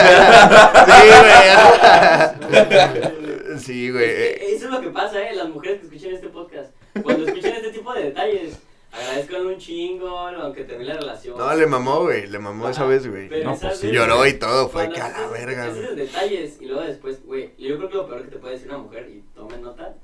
[3.65, 4.05] sí, güey.
[4.05, 6.73] Eso es lo que pasa, eh, las mujeres que escuchan este podcast.
[7.03, 8.59] Cuando escuchan este tipo de detalles,
[8.93, 11.37] agradezcan un chingo, aunque termine la relación.
[11.37, 12.27] No, le mamó, güey.
[12.27, 13.29] Le mamó esa Ajá, vez, güey.
[13.29, 14.69] pero No, pues sí, Lloró y todo.
[14.69, 18.07] Fue que a la verga, esos detalles y luego después, güey, yo creo que lo
[18.09, 19.95] peor que te puede decir una mujer, y tomen nota,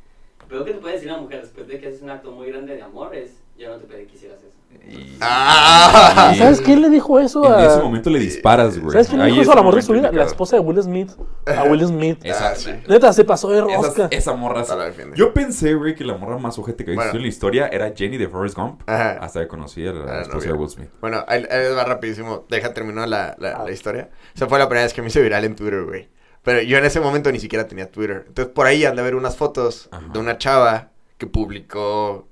[0.52, 2.76] peor que te puede decir una mujer después de que haces un acto muy grande
[2.76, 4.48] de amor es, ya no te pedí que hicieras eso.
[4.88, 6.32] Y- Ah.
[6.38, 7.66] ¿Sabes quién le dijo eso En a.?
[7.66, 8.90] ese momento le disparas, güey.
[8.92, 10.10] ¿Sabes quién le dijo es eso al amor de su vida?
[10.12, 11.10] La esposa de Will Smith.
[11.46, 12.18] A Will Smith.
[12.24, 12.76] Esa, Ah.
[12.88, 14.06] Neta, se pasó de rosca.
[14.06, 14.62] esa, esa morra.
[14.62, 15.14] Defender.
[15.16, 17.02] Yo pensé, güey, que la morra más ojete que Bueno.
[17.02, 18.80] existió en la historia era Jenny de Forrest Gump.
[18.86, 19.18] Ajá.
[19.20, 20.88] Hasta que conocí a la Ah, esposa no, de Will Smith.
[21.00, 21.44] Bueno, ahí,
[21.76, 22.44] va rapidísimo.
[22.48, 23.64] Deja terminar la, la, Ah.
[23.64, 24.08] la historia.
[24.34, 26.08] Esa fue la primera vez que me hice viral en Twitter, güey.
[26.42, 28.24] Pero yo en ese momento ni siquiera tenía Twitter.
[28.26, 30.08] Entonces por ahí anda a ver unas fotos Ajá.
[30.12, 32.28] de una chava que publicó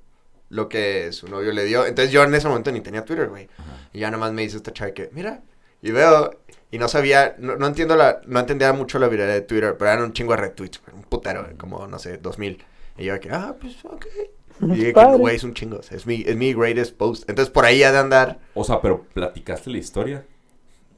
[0.49, 1.85] lo que su novio le dio.
[1.85, 3.47] Entonces yo en ese momento ni tenía Twitter, güey.
[3.93, 5.41] Y ya nomás me dice esta chava que, mira,
[5.81, 6.39] y veo,
[6.71, 9.91] y no sabía, no, no entiendo la, no entendía mucho la viralidad de Twitter, pero
[9.91, 12.63] eran un chingo de retweets, güey, un putero, güey, como, no sé, dos mil.
[12.97, 14.05] Y yo que, ah, pues, ok.
[14.61, 17.27] Y dije que, güey, es un chingo, es mi, es mi greatest post.
[17.27, 18.39] Entonces por ahí ha de andar.
[18.53, 20.25] O sea, pero platicaste la historia.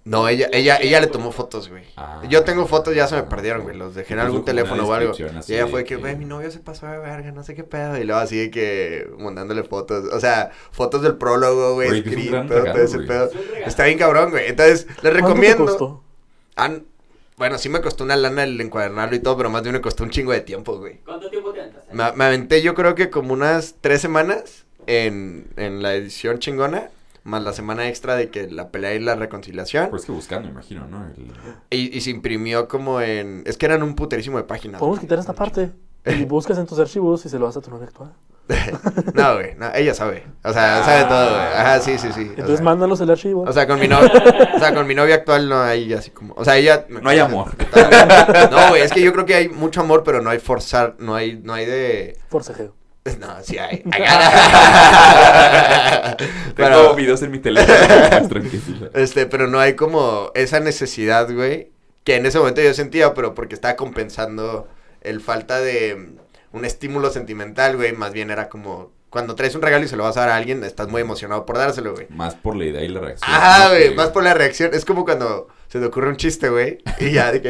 [0.05, 1.85] No, ella, ella, ella le tomó fotos, güey.
[1.95, 2.21] Ah.
[2.29, 3.77] Yo tengo fotos, ya se me perdieron, güey.
[3.77, 5.13] Los dejé en algún teléfono o algo.
[5.17, 7.55] Y ella de fue que, que- güey, mi novio se pasó de verga, no sé
[7.55, 7.97] qué pedo.
[7.97, 10.05] Y luego así de que mandándole fotos.
[10.13, 12.99] O sea, fotos del prólogo, güey, Güey, que es un script, gran pedo, todo ese
[12.99, 13.29] pedo.
[13.65, 14.47] Está bien cabrón, güey.
[14.49, 15.65] Entonces, les ¿Cuánto te recomiendo.
[15.65, 16.03] costó?
[17.35, 20.03] Bueno, sí me costó una lana el encuadernarlo y todo, pero más bien me costó
[20.03, 20.99] un chingo de tiempo, güey.
[21.03, 21.93] ¿Cuánto tiempo te aventaste?
[21.93, 26.89] Me, me aventé yo creo que como unas tres semanas en, en la edición chingona,
[27.23, 29.89] más la semana extra de que la pelea y la reconciliación.
[29.89, 31.05] Pues que buscando, imagino, ¿no?
[31.07, 31.31] El-
[31.69, 33.43] Y, y se imprimió como en...
[33.45, 34.79] Es que eran un puterísimo de páginas.
[34.79, 35.71] Podemos quitar esta parte.
[36.05, 38.11] Y buscas en tus archivos y se lo vas a tu novia actual.
[39.13, 40.25] no, güey, no, ella sabe.
[40.43, 41.41] O sea, sabe todo, güey.
[41.45, 42.25] Ajá, sí, sí, sí.
[42.27, 43.43] O Entonces sea, mándanos el archivo.
[43.43, 44.11] o sea, con mi novia,
[44.53, 47.19] o sea, con mi novia actual no hay así como, o sea, ella No hay
[47.19, 47.51] amor.
[48.51, 51.15] No, güey, es que yo creo que hay mucho amor, pero no hay forzar, no
[51.15, 52.75] hay no hay de Forcejeo.
[53.19, 53.77] No, sí hay.
[53.83, 53.97] Tengo
[56.55, 57.73] pero videos en mi teléfono.
[58.93, 61.71] este, pero no hay como esa necesidad, güey,
[62.03, 64.67] que en ese momento yo sentía, pero porque estaba compensando
[65.01, 69.61] el falta de mm, un estímulo sentimental, güey, más bien era como cuando traes un
[69.61, 72.07] regalo y se lo vas a dar a alguien, estás muy emocionado por dárselo, güey.
[72.09, 73.29] Más por la idea y la reacción.
[73.31, 74.71] Ajá, güey, Que- más por la reacción.
[74.73, 77.49] Es como cuando se te ocurre un chiste, güey, y ya de que...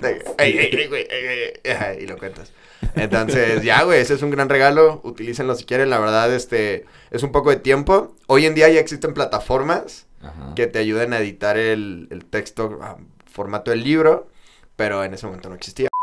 [0.00, 2.52] de que, ey, ey, ey, güey, ey, ey, y lo cuentas.
[2.94, 5.00] Entonces, ya, güey, ese es un gran regalo.
[5.04, 5.90] Utilícenlo si quieren.
[5.90, 8.14] La verdad, este, es un poco de tiempo.
[8.26, 10.54] Hoy en día ya existen plataformas Ajá.
[10.54, 14.28] que te ayuden a editar el, el texto a formato del libro,
[14.76, 15.88] pero en ese momento no existía.
[15.88, 15.94] El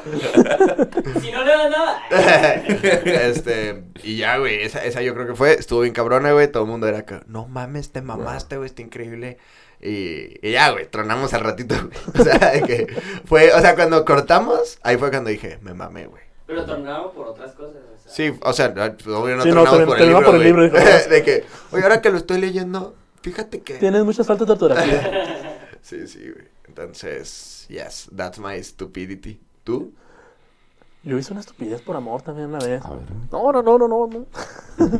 [1.20, 2.02] Si no le dan nada.
[3.04, 6.62] este, y ya, güey, esa, esa yo creo que fue, estuvo bien cabrona, güey, todo
[6.62, 9.36] el mundo era que, no mames, te mamaste, güey, está increíble.
[9.82, 11.98] Y, y ya, güey, tronamos al ratito, güey.
[12.18, 12.86] O sea, de que
[13.26, 16.22] fue, o sea, cuando cortamos, ahí fue cuando dije, me mamé, güey.
[16.46, 17.76] Pero tornamos por otras cosas.
[17.94, 18.12] o sea.
[18.12, 18.84] Sí, o sea, no,
[19.20, 21.82] obvio no Sí, no, tronamos termin- por el libro, por el libro, de que, oye,
[21.82, 23.74] ahora que lo estoy leyendo, fíjate que...
[23.74, 25.36] Tienes muchas faltas de ortografía.
[25.82, 26.46] Sí, sí, güey.
[26.68, 29.40] Entonces, yes, that's my stupidity.
[29.64, 29.94] ¿Tú?
[31.02, 32.84] Yo hice una estupidez por amor también una vez.
[32.84, 33.04] A ver.
[33.32, 34.06] No, no, no, no, no.
[34.06, 34.26] no.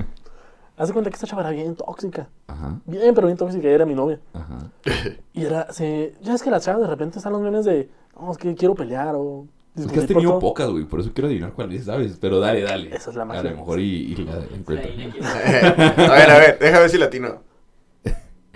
[0.78, 2.30] Haz de cuenta que esta chava era bien tóxica.
[2.46, 2.80] Ajá.
[2.86, 3.68] Bien, pero bien tóxica.
[3.68, 4.20] Era mi novia.
[4.32, 4.58] Ajá.
[5.34, 8.32] Y era, se, ya es que las chavas de repente están los memes de, no,
[8.32, 10.84] es que quiero pelear o Es que has tenido pocas, güey.
[10.84, 12.16] Por eso quiero adivinar cuál es, ¿sabes?
[12.18, 12.96] Pero dale, dale.
[12.96, 13.42] Esa es la A magia.
[13.50, 14.90] lo mejor y, y la encuentro.
[14.90, 17.49] Le quiero- a ver, a ver, déjame ver si latino.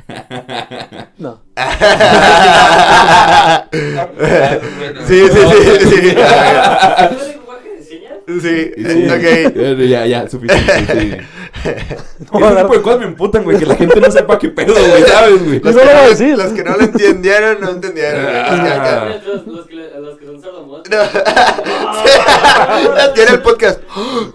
[1.19, 1.43] No.
[5.07, 6.15] sí, sí, sí, sí.
[8.27, 9.07] Sí, Sí.
[9.07, 9.27] ok.
[9.55, 10.75] Ya, Ya, ya, suficiente.
[10.93, 11.13] Sí.
[12.33, 13.59] No, Ese tipo de cosas me emputan, güey.
[13.59, 15.61] Que la gente no sepa qué pedo, güey, ¿sabes, güey?
[15.61, 16.37] Los no que lo voy a no, decir.
[16.39, 18.23] los que no lo entendieron, no entendieron.
[18.23, 18.35] güey.
[18.35, 19.09] Los que Ah.
[19.47, 20.83] Los, que, los que son sordomudos.
[23.15, 23.81] Tiene el podcast.
[23.97, 24.33] Ay,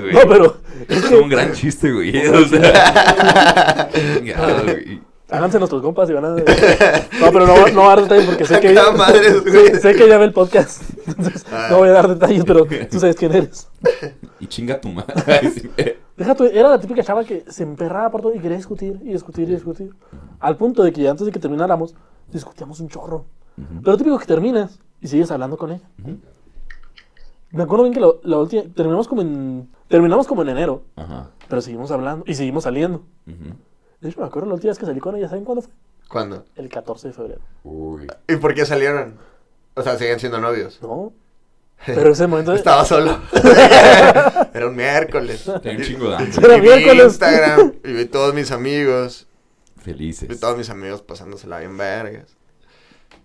[0.00, 0.12] güey.
[0.12, 0.56] no, pero
[0.90, 2.26] Es un gran chiste, güey.
[2.26, 3.88] O sea.
[4.16, 5.00] Chingado, güey.
[5.30, 6.28] háganse nuestros compas y van a...
[7.20, 9.74] No, pero no, no voy a dar detalles porque sé que ella, madres, güey.
[9.80, 10.82] sé que ella ve el podcast.
[11.06, 11.68] Entonces, Ah.
[11.70, 13.68] no voy a dar detalles, pero tú sabes quién eres.
[14.40, 15.52] Y chinga tu madre.
[16.16, 19.12] Deja tú, era la típica chava que se emperraba por todo y quería discutir y
[19.12, 19.90] discutir y discutir.
[20.40, 21.94] Al punto de que antes de que termináramos,
[22.32, 23.24] discutíamos un chorro.
[23.84, 25.84] Pero típico que terminas y sigues hablando con ella.
[27.52, 31.30] Me acuerdo bien que lo- la última, terminamos como en, terminamos como en enero, Ajá.
[31.48, 33.02] pero seguimos hablando y seguimos saliendo.
[33.26, 35.72] De hecho, me acuerdo la última vez que salí con ella, ¿saben cuándo fue?
[36.08, 36.44] ¿Cuándo?
[36.56, 37.40] El 14 de febrero.
[37.64, 38.06] Uy.
[38.28, 39.16] ¿Y por qué salieron?
[39.74, 40.80] O sea, siguen siendo novios.
[40.82, 41.12] No.
[41.86, 42.52] Pero ese momento...
[42.54, 43.18] Estaba solo.
[44.54, 45.50] Era un miércoles.
[45.62, 46.32] Tenía un chingo de hambre.
[46.44, 47.04] Era Y vi miércoles.
[47.04, 49.26] Instagram y vi todos mis amigos.
[49.76, 50.40] Vi Felices.
[50.40, 52.36] todos mis amigos pasándosela bien vergas.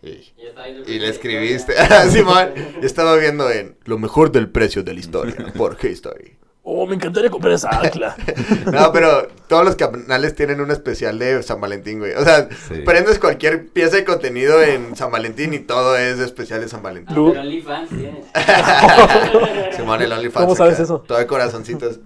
[0.02, 1.74] Y, le escribiste.
[2.12, 2.50] Simón,
[2.82, 6.38] yo estaba viendo en Lo mejor del precio de la historia por History.
[6.68, 8.16] Oh, me encantaría comprar esa ancla.
[8.72, 12.14] No, pero todos los canales tienen un especial de San Valentín, güey.
[12.14, 12.82] O sea, Sí.
[12.84, 17.16] prendes cualquier pieza de contenido en San Valentín y todo es especial de San Valentín.
[17.16, 18.24] Ah, pero OnlyFans tiene.
[19.76, 20.44] Simón, el OnlyFans.
[20.46, 21.04] ¿Cómo sabes acá, eso?
[21.08, 22.00] Todo de corazoncitos.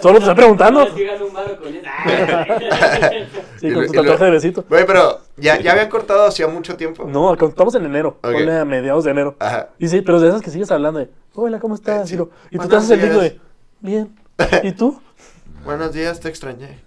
[0.00, 0.86] Solo te estoy preguntando.
[3.60, 4.64] Sí, con tu tatuaje de besito.
[4.68, 7.06] Güey, pero ¿ya, ya habían cortado hacía mucho tiempo.
[7.06, 8.18] No, estamos en enero.
[8.22, 8.32] Ok.
[8.32, 9.36] Ponle a mediados de enero.
[9.38, 9.70] Ajá.
[9.78, 12.10] Y sí, pero de esas que sigues hablando de, hola, ¿cómo estás?
[12.12, 12.22] Eh, sí.
[12.50, 13.40] Y, tú te haces el digno de,
[13.80, 14.14] bien.
[14.62, 15.00] ¿Y tú?
[15.64, 16.80] Buenos días, te extrañé.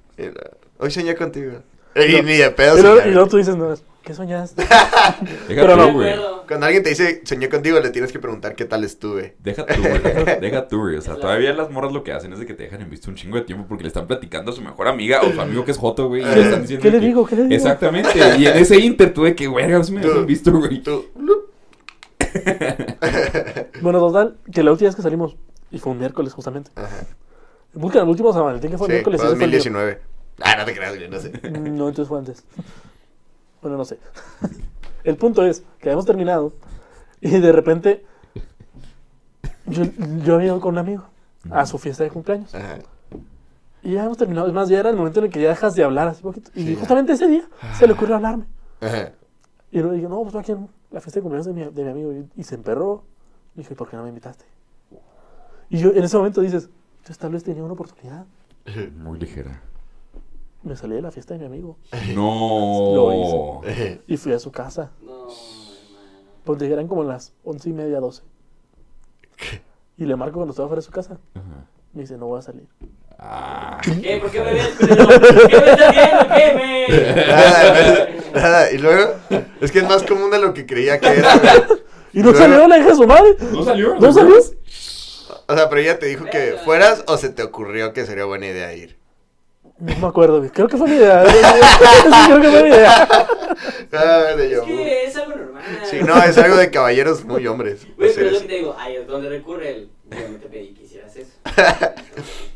[0.77, 1.63] Hoy soñé contigo.
[1.95, 2.77] Y ni de pedo.
[2.77, 3.09] Y luego, soñé.
[3.09, 4.61] y luego tú dices, no, es, ¿qué soñaste?
[4.63, 5.17] Deja
[5.47, 5.93] Pero tú, no.
[5.93, 6.15] güey.
[6.47, 9.35] Cuando alguien te dice, soñé contigo, le tienes que preguntar qué tal estuve.
[9.43, 9.99] Deja tú, güey.
[10.41, 10.95] Deja tú, güey.
[10.95, 13.09] O sea, todavía las morras lo que hacen es de que te dejan en visto
[13.09, 15.65] un chingo de tiempo porque le están platicando a su mejor amiga o su amigo
[15.65, 16.21] que es Joto, güey.
[16.21, 17.25] Y le están diciendo ¿Qué le que- digo?
[17.25, 17.55] ¿Qué le digo?
[17.55, 18.11] Exactamente.
[18.37, 20.81] Y en ese inter tuve que, güey, se me Tú- dejan visto, güey.
[20.81, 21.05] Tú,
[23.81, 25.35] Bueno, total, que la última vez que salimos,
[25.71, 26.71] y fue un miércoles justamente.
[26.75, 27.05] Ajá.
[27.73, 29.21] Busca el último San Valentín que fue Sí, miércoles.
[29.21, 29.59] fue ese fue el mío.
[29.59, 29.99] 2019.
[30.41, 31.31] Ah, no te creas, güey, no sé.
[31.51, 32.43] No, entonces fue antes.
[33.61, 33.97] Bueno, no sé.
[35.03, 36.53] El punto es que habíamos terminado
[37.21, 38.05] y de repente
[39.65, 39.83] yo,
[40.23, 41.03] yo había ido con un amigo
[41.49, 42.53] a su fiesta de cumpleaños.
[42.53, 42.79] Ajá.
[43.83, 44.47] Y ya habíamos terminado.
[44.47, 46.51] Es más, ya era el momento en el que ya dejas de hablar así poquito.
[46.55, 47.43] Y Sí, justamente ese día
[47.77, 48.45] se le ocurrió hablarme.
[48.81, 49.11] Ajá.
[49.71, 51.89] Y luego dije, no, pues aquí en la fiesta de cumpleaños de mi, de mi
[51.89, 52.13] amigo.
[52.13, 53.03] Y, y se emperró.
[53.55, 54.45] Y dije, ¿por qué no me invitaste?
[55.69, 58.25] Y yo en ese momento dices, entonces tal vez tenía una oportunidad.
[58.97, 59.61] Muy ligera.
[60.63, 61.77] Me salí de la fiesta de mi amigo.
[62.13, 63.61] No.
[63.63, 63.99] Ajá.
[64.07, 64.91] Y fui a su casa.
[65.01, 65.27] No, hermano.
[66.43, 68.23] Pues eran como las once y media, doce.
[69.97, 71.19] Y le marco cuando estaba fuera de su casa.
[71.35, 71.65] Ajá.
[71.93, 72.67] Me dice, no voy a salir.
[73.17, 73.79] Ah.
[73.83, 74.17] ¿Qué?
[74.21, 74.69] ¿Por qué me ves?
[74.77, 76.35] ¿Qué me estás viendo?
[76.35, 76.87] ¿Qué me?
[77.27, 78.71] Nada, nada.
[78.71, 79.13] Y luego,
[79.61, 81.79] es que es más común de lo que creía que era, güey.
[82.13, 83.35] Y no Luego- salió la hija de su madre.
[83.51, 83.95] ¿No salió?
[83.99, 84.35] ¿No salió?
[84.37, 88.47] O sea, pero ella te dijo que fueras o se te ocurrió que sería buena
[88.47, 88.97] idea ir.
[89.79, 90.49] No me acuerdo, güey.
[90.49, 91.23] Creo que fue mi idea.
[91.27, 93.07] Sí, creo que fue mi idea.
[93.93, 94.65] Ah, Es yo.
[94.65, 95.63] que es algo normal.
[95.83, 97.85] Sí, no, es algo de caballeros muy hombres.
[97.97, 99.89] Güey, pero es lo que te digo, ahí es donde recurre el.
[100.09, 101.31] Yo no te pedí que hicieras eso.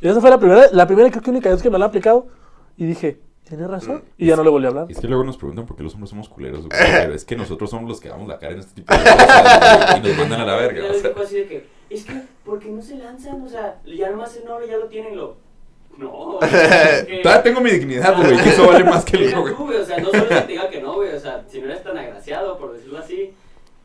[0.01, 1.85] Y esa fue la primera, la primera y creo que única vez que me la
[1.85, 2.27] han aplicado.
[2.77, 4.03] Y dije, tienes razón.
[4.17, 4.87] Y ya no le volví a hablar.
[4.89, 6.65] Es que luego nos preguntan por qué los hombres somos culeros.
[6.69, 9.97] Pero es que nosotros somos los que damos la cara en este tipo de cosas
[9.97, 10.89] y nos mandan a la verga.
[10.89, 12.13] O sea, dijo así de que, es que,
[12.45, 13.41] ¿por qué no se lanzan?
[13.41, 15.50] O sea, ya nomás el nombre ya lo tienen, lo.
[15.97, 18.37] No, es que- todavía tengo mi dignidad, güey.
[18.37, 19.53] Que eso vale más que el güey.
[19.53, 21.13] güey, O sea, no solo que te diga que no, güey.
[21.15, 23.33] O sea, si no eres tan agraciado, por decirlo así,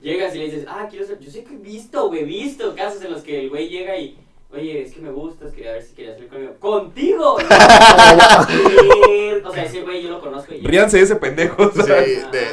[0.00, 1.18] llegas y le dices, ah, quiero ser.
[1.20, 4.18] Yo sé que he visto, güey, visto casos en los que el güey llega y.
[4.54, 6.52] Oye, es que me gustas, quería ver si querías salir conmigo.
[6.60, 7.36] ¡Contigo!
[9.42, 10.60] No, o sea, ese güey yo lo conozco y.
[10.60, 11.70] Ríanse ese pendejo.
[11.72, 11.82] Sí,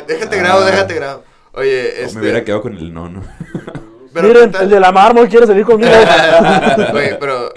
[0.07, 1.23] déjate grabo, déjate grabo.
[1.53, 2.15] Oye, este.
[2.15, 3.21] Me hubiera quedado con el no, no.
[4.13, 5.91] pero Miren, ¿qué tal- el de la mármol quiere salir conmigo.
[6.93, 7.53] Oye, pero.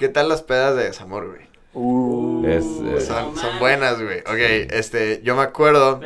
[0.00, 1.48] ¿Qué tal las pedas de desamor, güey?
[1.72, 2.64] Uh, Es,
[3.06, 4.20] Son, son buenas, güey.
[4.20, 6.00] Ok, este, yo me acuerdo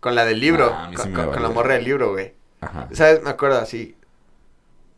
[0.00, 0.70] con la del libro.
[0.74, 2.34] Ah, sí con, con- la morra del libro, güey.
[2.60, 2.88] Ajá.
[2.92, 3.22] ¿Sabes?
[3.22, 3.94] Me acuerdo así.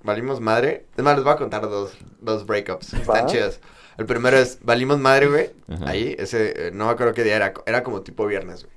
[0.03, 0.87] Valimos madre.
[0.97, 2.95] Es más, les voy a contar dos, dos breakups.
[2.95, 3.61] Están chidas.
[3.99, 5.51] El primero es Valimos madre, güey.
[5.69, 5.91] Ajá.
[5.91, 7.53] Ahí, ese, eh, no me acuerdo qué día era.
[7.67, 8.77] Era como tipo viernes, güey.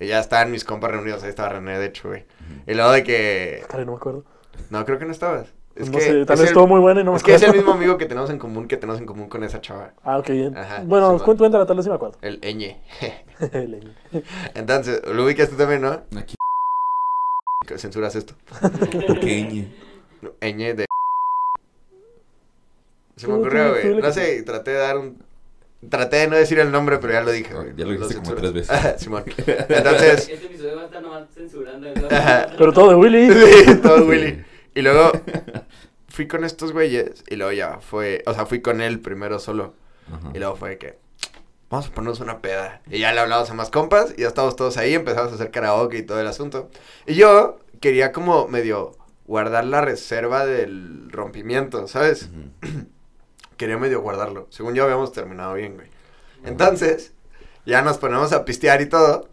[0.00, 1.22] Y ya estaban mis compas reunidos.
[1.22, 2.24] Ahí estaba René, de hecho, güey.
[2.66, 3.64] Y luego de que.
[3.72, 4.24] no me acuerdo.
[4.70, 5.48] No, creo que no estabas.
[5.76, 7.34] Es no que sé, tal vez el- estuvo muy buena y no me Es que
[7.34, 9.92] es el mismo amigo que tenemos en común que tenemos en común con esa chava.
[10.02, 10.56] Ah, ok, bien.
[10.56, 12.16] Ajá, bueno, sí, cuenta, cuéntala, tal vez sí me acuerdo.
[12.22, 12.76] El ñ.
[13.52, 13.94] Leña.
[14.54, 16.02] Entonces, lo ubicas tú también, ¿no?
[16.18, 16.34] Aquí.
[17.76, 18.34] Censuras esto.
[19.06, 19.66] Pequeño.
[20.40, 20.86] ñ de.
[23.16, 24.00] Se me ocurrió, güey.
[24.00, 25.22] No sé, traté de dar un.
[25.90, 27.74] Traté de no decir el nombre, pero ya lo dije, güey.
[27.76, 29.00] Ya lo dijiste como tres veces.
[29.00, 29.24] Simón.
[29.36, 30.28] Entonces.
[30.28, 31.88] Este episodio va a estar nomás censurando.
[32.56, 33.30] Pero todo de Willy.
[33.30, 34.44] Sí, todo Willy.
[34.76, 35.10] Y luego
[36.08, 39.72] fui con estos güeyes y luego ya fue, o sea, fui con él primero solo
[40.12, 40.30] Ajá.
[40.34, 40.98] y luego fue que
[41.70, 42.82] vamos a ponernos una peda.
[42.90, 45.50] Y ya le hablamos a más compas y ya estábamos todos ahí, empezamos a hacer
[45.50, 46.70] karaoke y todo el asunto.
[47.06, 48.92] Y yo quería como medio
[49.24, 52.28] guardar la reserva del rompimiento, ¿sabes?
[53.56, 54.46] Quería medio guardarlo.
[54.50, 55.88] Según yo habíamos terminado bien, güey.
[56.44, 57.14] Entonces,
[57.64, 59.30] ya nos ponemos a pistear y todo.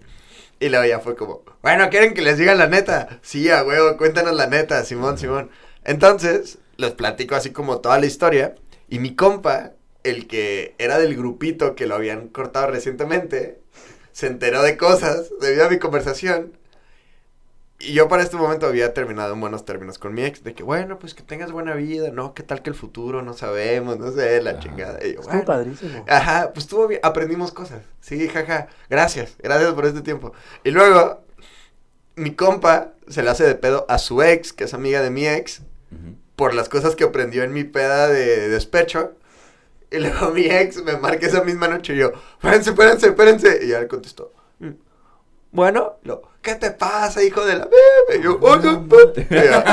[0.63, 3.19] Y luego ya fue como, bueno, ¿quieren que les diga la neta?
[3.21, 5.49] Sí, a huevo, cuéntanos la neta, Simón, Simón.
[5.83, 8.55] Entonces, les platico así como toda la historia.
[8.87, 9.73] Y mi compa,
[10.03, 13.59] el que era del grupito que lo habían cortado recientemente,
[14.13, 16.57] se enteró de cosas debido a mi conversación.
[17.85, 20.63] Y yo para este momento había terminado en buenos términos con mi ex, de que
[20.63, 24.11] bueno, pues que tengas buena vida, no, qué tal que el futuro, no sabemos, no
[24.11, 24.59] sé, la Ajá.
[24.59, 24.99] chingada.
[25.05, 26.05] Y yo, Estuvo bueno, padrísimo.
[26.07, 27.81] Ajá, pues estuvo bien, aprendimos cosas.
[28.01, 30.33] Sí, jaja, gracias, gracias por este tiempo.
[30.63, 31.21] Y luego,
[32.15, 35.27] mi compa se le hace de pedo a su ex, que es amiga de mi
[35.27, 35.61] ex,
[36.35, 39.13] por las cosas que aprendió en mi peda de despecho.
[39.91, 43.59] Y luego mi ex me marca esa misma noche y yo, espérense, espérense, espérense.
[43.63, 44.32] Y ya le contestó, "Mm,
[45.53, 48.23] bueno, lo, ¿qué te pasa, hijo de la bebé?
[48.23, 48.79] Yo, "Oh, no, no".
[49.15, 49.63] Y yo,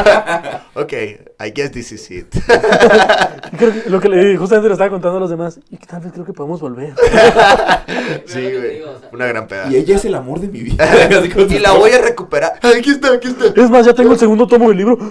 [0.83, 2.27] ok, I guess this is it.
[3.59, 5.59] Creo que lo que le justamente le estaba contando a los demás.
[5.71, 6.93] Y que tal vez creo que podemos volver.
[8.27, 9.69] sí, lo güey, digo, o sea, una gran peda.
[9.71, 10.87] Y ella es el amor de mi vida.
[11.49, 12.53] Y la voy a recuperar.
[12.63, 13.47] Aquí está, aquí está.
[13.61, 14.99] Es más, ya tengo el segundo tomo del libro.
[15.01, 15.09] Los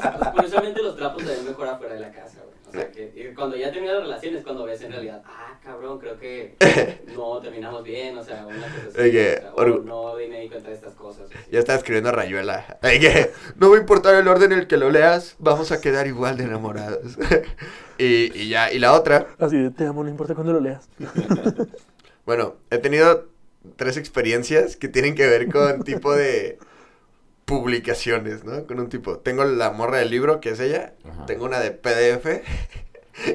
[0.00, 2.56] trapos, curiosamente los trapos se ven mejor afuera de la casa, güey.
[2.68, 5.35] O sea, que cuando ya terminas relaciones, cuando ves en realidad, ah,
[5.66, 6.54] cabrón, creo que
[7.16, 9.00] no terminamos bien, o sea, una cosa así.
[9.00, 11.26] Oye, o sea, o orgu- no me di cuenta de estas cosas.
[11.28, 11.34] así.
[11.50, 12.78] Ya estaba escribiendo Rayuela.
[12.82, 15.80] Ay, que, no va a importar el orden en el que lo leas, vamos a
[15.80, 17.18] quedar igual de enamorados.
[17.98, 20.88] y, y ya, y la otra, Así de, te amo, no importa cuándo lo leas.
[22.24, 23.26] bueno, he tenido
[23.74, 26.58] tres experiencias que tienen que ver con tipo de
[27.44, 28.66] publicaciones, ¿no?
[28.66, 29.18] Con un tipo.
[29.18, 30.94] Tengo la morra del libro, que es ella.
[31.04, 31.26] Ajá.
[31.26, 32.42] Tengo una de PDF.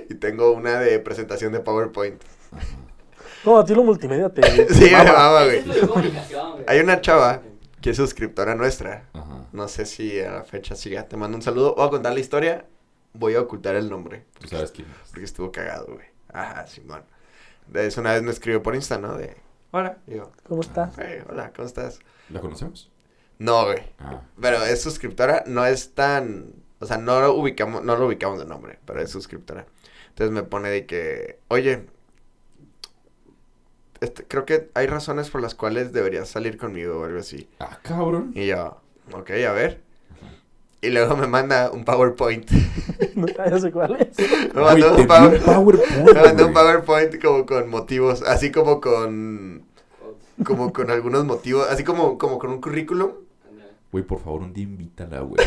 [0.10, 2.22] Y tengo una de presentación de PowerPoint.
[3.46, 4.42] No, a ti lo multimedia te.
[4.74, 5.46] Sí, me mama.
[5.46, 5.64] güey.
[5.64, 6.66] de comunicación, güey.
[6.68, 7.42] Hay una chava
[7.82, 9.06] que es suscriptora nuestra.
[9.14, 9.46] Ajá.
[9.52, 11.08] No sé si a la fecha siga.
[11.08, 11.74] Te mando un saludo.
[11.76, 12.66] Voy a contar la historia.
[13.14, 14.26] Voy a ocultar el nombre.
[14.40, 15.10] Tú sabes quién es.
[15.10, 16.06] Porque estuvo cagado, güey.
[16.32, 17.04] Ajá, Simón.
[17.68, 19.18] De eso una vez me escribió por Insta, ¿no?
[19.18, 19.36] De,
[19.72, 19.98] hola.
[20.08, 20.94] Yo, ¿Cómo estás?
[20.98, 22.00] "Hey, hola, ¿cómo estás?
[22.30, 22.90] ¿La conocemos?
[23.40, 23.80] No, güey.
[24.00, 24.22] Ah.
[24.40, 26.54] Pero es suscriptora, no es tan...
[26.82, 29.66] O sea, no lo ubicamos, no lo ubicamos de nombre, pero es suscriptora.
[30.10, 31.86] Entonces me pone de que, oye,
[34.02, 37.48] este, creo que hay razones por las cuales deberías salir conmigo o algo así.
[37.60, 38.32] Ah, cabrón.
[38.36, 38.82] Y yo,
[39.14, 39.82] ok, a ver.
[40.82, 42.50] Y luego me manda un PowerPoint.
[43.14, 44.18] No, ya sé cuál es.
[44.56, 46.54] me mandó un, power- PowerPoint, me mandó un.
[46.54, 49.64] PowerPoint como con motivos, así como con...
[50.46, 53.12] Como con algunos motivos, así como, como con un currículum.
[53.92, 55.46] Güey, por favor, un día invítala, güey.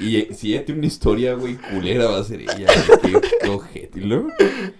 [0.00, 2.66] Y eh, si ella tiene una historia, güey, culera va a ser ella.
[3.02, 3.14] güey.
[3.40, 4.00] Qué, ojete.
[4.00, 4.28] ¿Y luego?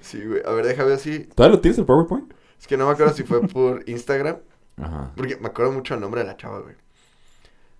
[0.00, 0.40] Sí, güey.
[0.46, 1.18] A ver, déjame ver si...
[1.34, 2.32] ¿Todavía lo tienes el PowerPoint?
[2.58, 4.36] Es que no me acuerdo si fue por Instagram.
[4.80, 5.12] Ajá.
[5.14, 6.74] Porque me acuerdo mucho el nombre de la chava, güey.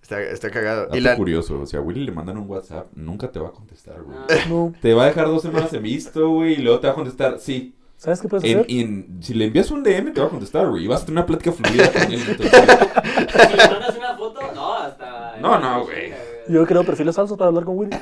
[0.03, 0.83] Está, está cagado.
[0.83, 1.15] Dato Y la...
[1.15, 4.17] curioso, o sea, a Willy le mandan un WhatsApp, nunca te va a contestar, güey.
[4.29, 4.73] Ah, No.
[4.81, 7.39] Te va a dejar dos semanas en visto, güey, y luego te va a contestar,
[7.39, 7.73] sí.
[7.95, 8.71] ¿Sabes qué puedes En, hacer?
[8.71, 11.19] en- si le envías un DM, te va a contestar, güey, y vas a tener
[11.19, 12.51] una plática fluida con él, entonces...
[13.33, 14.72] Si le mandas una foto, no,
[15.41, 16.13] No, no, güey.
[16.47, 17.95] Yo creo perfiles falsos para hablar con Willy.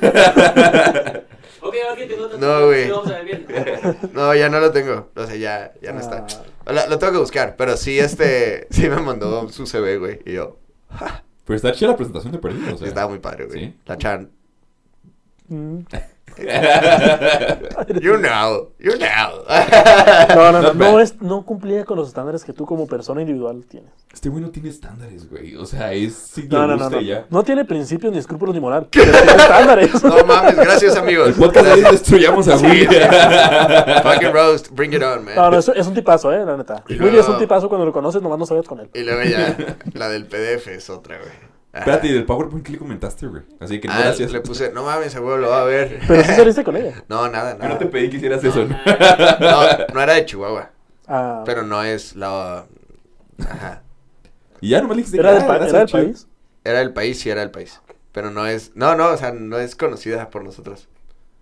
[1.64, 2.38] Ok, ok, tengo otro.
[2.38, 2.90] No, güey.
[4.12, 5.10] No, ya no lo tengo.
[5.14, 6.26] O sea, ya, ya no está.
[6.66, 8.66] Ah, Lo, lo tengo que buscar, pero sí, este...
[8.70, 10.20] Sí me mandó su CV, güey.
[10.26, 10.58] Y yo...
[11.44, 12.88] Pero está chida la presentación de perdido, o sea.
[12.88, 13.60] Estaba muy padre, güey.
[13.60, 13.76] ¿Sí?
[13.86, 14.30] La Chan.
[15.48, 15.78] mm.
[18.00, 18.70] You know.
[18.78, 19.44] You know.
[20.34, 23.64] No, no, no, no, es, no cumplía con los estándares que tú como persona individual
[23.68, 23.90] tienes.
[24.12, 25.56] Este güey no tiene estándares, güey.
[25.56, 27.00] O sea, es si No, no, no, no.
[27.00, 27.26] ya.
[27.30, 28.88] No tiene principios, ni escrúpulos, ni moral.
[28.90, 30.02] Pero tiene estándares.
[30.04, 31.28] no mames, gracias, amigos.
[31.28, 32.56] El podcast hoy destruyamos a.
[32.56, 32.86] Willy.
[34.02, 34.68] Fucking roast.
[34.70, 35.34] Bring it on, man.
[35.34, 36.82] No, no, es, es un tipazo, eh, la neta.
[36.88, 38.90] Y Willy es un luego- tipazo cuando lo conoces, nomás no sabes con él.
[38.94, 39.56] Y luego ya...
[39.94, 41.51] La del PDF es otra, güey.
[41.72, 43.42] Espérate, ¿y del PowerPoint qué le comentaste, güey?
[43.58, 44.30] Así que no, Ah, gracias.
[44.30, 44.72] le puse...
[44.72, 46.00] No mames, ese huevo lo va a ver.
[46.06, 47.02] Pero sí saliste con ella.
[47.08, 47.70] No, nada, Yo nada.
[47.70, 48.76] no te pedí que hicieras eso, ¿no?
[49.40, 49.62] No,
[49.94, 50.70] no era de Chihuahua.
[51.08, 52.66] Ah, Pero no es la...
[53.48, 53.82] Ajá.
[54.60, 56.28] Y ya nomás le dijiste ¿Era, que, del, ah, gracias, ¿Era del país?
[56.64, 57.80] Era del país, sí era del país.
[58.12, 58.72] Pero no es...
[58.74, 60.88] No, no, o sea, no es conocida por nosotros.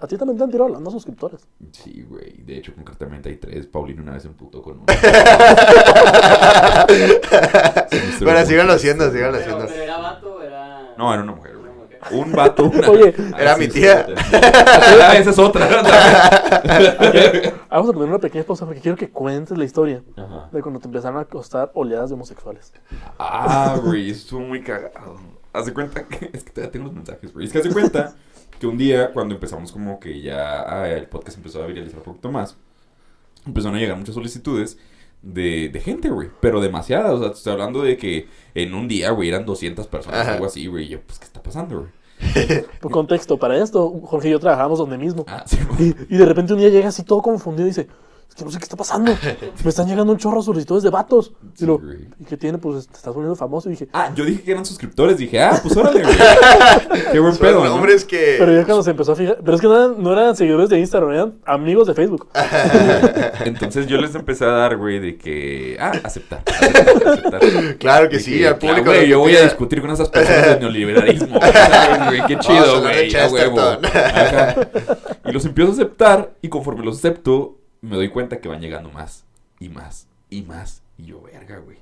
[0.00, 1.46] A ti también te han tirado hablando suscriptores.
[1.72, 2.42] Sí, güey.
[2.42, 3.66] De hecho, concretamente hay tres.
[3.66, 4.84] Paulino una vez en puto con uno.
[8.18, 9.66] Pero síganlo haciendo, síganlo Pero, haciendo.
[9.66, 10.94] pero era vato, o era.
[10.96, 11.70] No, era una mujer, güey.
[11.70, 11.98] Una mujer.
[12.12, 12.88] Un vato, una...
[12.88, 14.06] Oye, Era mi tía.
[15.02, 15.66] Ah, esa es otra.
[17.70, 20.48] Vamos a poner una pequeña pausa porque quiero que cuentes la historia Ajá.
[20.50, 22.72] de cuando te empezaron a acostar oleadas de homosexuales.
[23.18, 25.16] Ah, güey, estuvo muy cagado.
[25.52, 26.30] Haz de cuenta que.
[26.32, 27.46] Es que todavía tengo los mensajes, güey.
[27.46, 28.14] Es que haz de cuenta
[28.60, 32.04] que un día, cuando empezamos, como que ya ah, el podcast empezó a viralizar un
[32.04, 32.56] poquito más,
[33.46, 34.78] empezaron a llegar muchas solicitudes
[35.22, 36.28] de, de gente, güey.
[36.40, 37.12] Pero demasiadas.
[37.12, 40.34] O sea, te estoy hablando de que en un día, güey, eran 200 personas, Ajá.
[40.34, 40.84] algo así, güey.
[40.84, 42.64] Y yo, pues, ¿qué está pasando, güey?
[42.80, 45.24] Por contexto, para esto, Jorge y yo trabajamos donde mismo.
[45.26, 45.96] Ah, sí, güey.
[46.10, 47.88] Y, y de repente un día llega así todo confundido y dice,
[48.30, 49.12] es que no sé qué está pasando.
[49.64, 51.32] Me están llegando un chorro de solicitudes de vatos.
[51.58, 52.08] Y, lo, güey.
[52.20, 52.58] ¿y qué tiene?
[52.58, 53.68] Pues te estás volviendo famoso.
[53.68, 55.18] Y dije, Ah, yo dije que eran suscriptores.
[55.18, 56.16] Dije, ah, pues órale, güey.
[57.12, 57.62] Qué buen Son pedo,
[58.06, 58.36] que...
[58.38, 60.68] pero ya cuando se empezó a fijar, pero es que no eran, no eran seguidores
[60.68, 62.28] de Instagram, eran amigos de Facebook.
[63.44, 65.76] Entonces yo les empecé a dar, güey, de que.
[65.80, 66.44] Ah, aceptar.
[66.46, 67.78] aceptar, aceptar.
[67.78, 68.90] Claro que De sí, al claro, público...
[68.92, 71.40] güey, yo que voy a discutir con esas personas del neoliberalismo.
[71.52, 72.26] ¿sabes, güey?
[72.26, 73.14] Qué chido, güey.
[73.16, 74.56] Ajá.
[75.24, 76.32] Y los empiezo a aceptar.
[76.42, 79.24] Y conforme los acepto, me doy cuenta que van llegando más.
[79.58, 80.06] Y más.
[80.30, 80.82] Y más.
[80.98, 81.78] Y yo, verga, güey.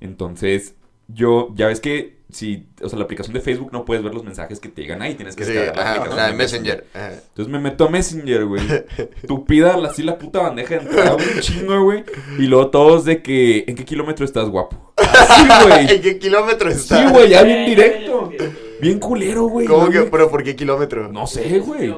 [0.00, 0.74] Entonces,
[1.08, 4.24] yo, ya ves que si, o sea, la aplicación de Facebook no puedes ver los
[4.24, 6.86] mensajes que te llegan ahí, tienes que Sí, descargar la ajá, aplicación la de Messenger.
[6.92, 7.12] Ajá.
[7.12, 8.62] entonces me meto a Messenger, güey.
[9.28, 12.04] Tupida así la puta bandeja de entrada, un chingo, güey.
[12.38, 14.92] Y luego todos de que, ¿en qué kilómetro estás, guapo?
[15.78, 16.00] ¿En güey.
[16.00, 16.98] qué kilómetro está?
[17.06, 18.30] Sí, güey, ya bien Eh, directo.
[18.32, 19.66] eh, eh, Bien culero, güey.
[19.66, 19.98] ¿Cómo ¿no, que?
[20.00, 20.10] güey?
[20.10, 21.10] ¿Pero por qué kilómetro?
[21.10, 21.94] No sé, güey.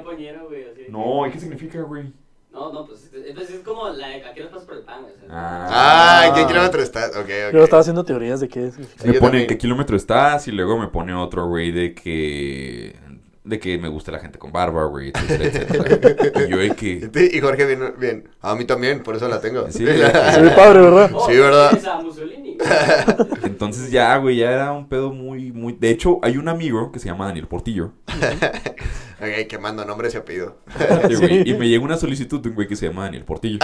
[0.90, 2.12] No, ¿y qué significa, güey?
[2.58, 5.14] No, no, pues entonces es como la de aquí nos pasas por el pan, güey.
[5.14, 5.28] o sea.
[5.30, 7.10] Ah, ¿en qué kilómetro estás?
[7.10, 7.54] Ok, ok.
[7.54, 8.72] Yo estaba haciendo teorías de qué.
[8.72, 9.42] Sí, me pone también.
[9.42, 12.96] en qué kilómetro estás y luego me pone otro, güey, de que...
[13.48, 15.44] de que me gusta la gente con barba, güey, etcétera,
[15.90, 16.46] etcétera.
[16.46, 17.30] Y yo de que...
[17.32, 18.28] Y Jorge, bien, bien.
[18.42, 19.70] A mí también, por eso la tengo.
[19.70, 19.78] Sí.
[19.86, 21.10] Se ve padre, ¿verdad?
[21.14, 21.78] Oh, Sí, ¿verdad?
[23.44, 25.72] Entonces ya, güey, ya era un pedo muy, muy...
[25.72, 27.92] De hecho, hay un amigo que se llama Daniel Portillo.
[29.20, 30.58] ok, quemando nombres y apellido.
[31.08, 31.48] Sí, güey.
[31.48, 33.58] Y me llega una solicitud de un güey que se llama Daniel Portillo.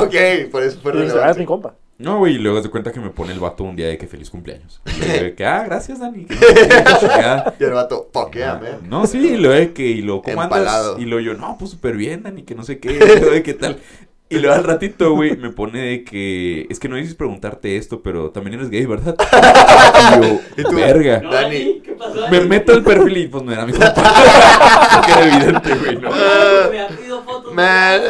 [0.00, 1.74] ok, por eso fue ah, es mi compa.
[1.96, 4.06] No, güey, y luego se cuenta que me pone el vato un día de que
[4.08, 4.80] feliz cumpleaños.
[4.96, 6.24] Y luego de que, ah, gracias, Dani.
[6.24, 7.52] que no.
[7.60, 8.68] Y el vato, Ah, pokeame.
[8.88, 10.96] No, sí, y luego de que, y luego, ¿cómo andas?
[10.98, 13.42] Y luego yo, no, pues súper bien, Dani, que no sé qué, y luego de
[13.42, 13.78] qué tal.
[14.30, 18.02] Y luego al ratito, güey, me pone de que, es que no dices preguntarte esto,
[18.02, 19.14] pero también eres gay, ¿verdad?
[19.20, 20.74] Y yo, ¿Y tú?
[20.74, 21.20] verga.
[21.20, 21.80] No, Dani.
[21.84, 22.28] ¿qué pasó?
[22.28, 23.92] Me meto al perfil y pues no era mi compa.
[24.96, 26.10] Porque era evidente, güey, ¿no?
[26.10, 27.33] Me ha pedido fotos.
[27.54, 28.02] Man.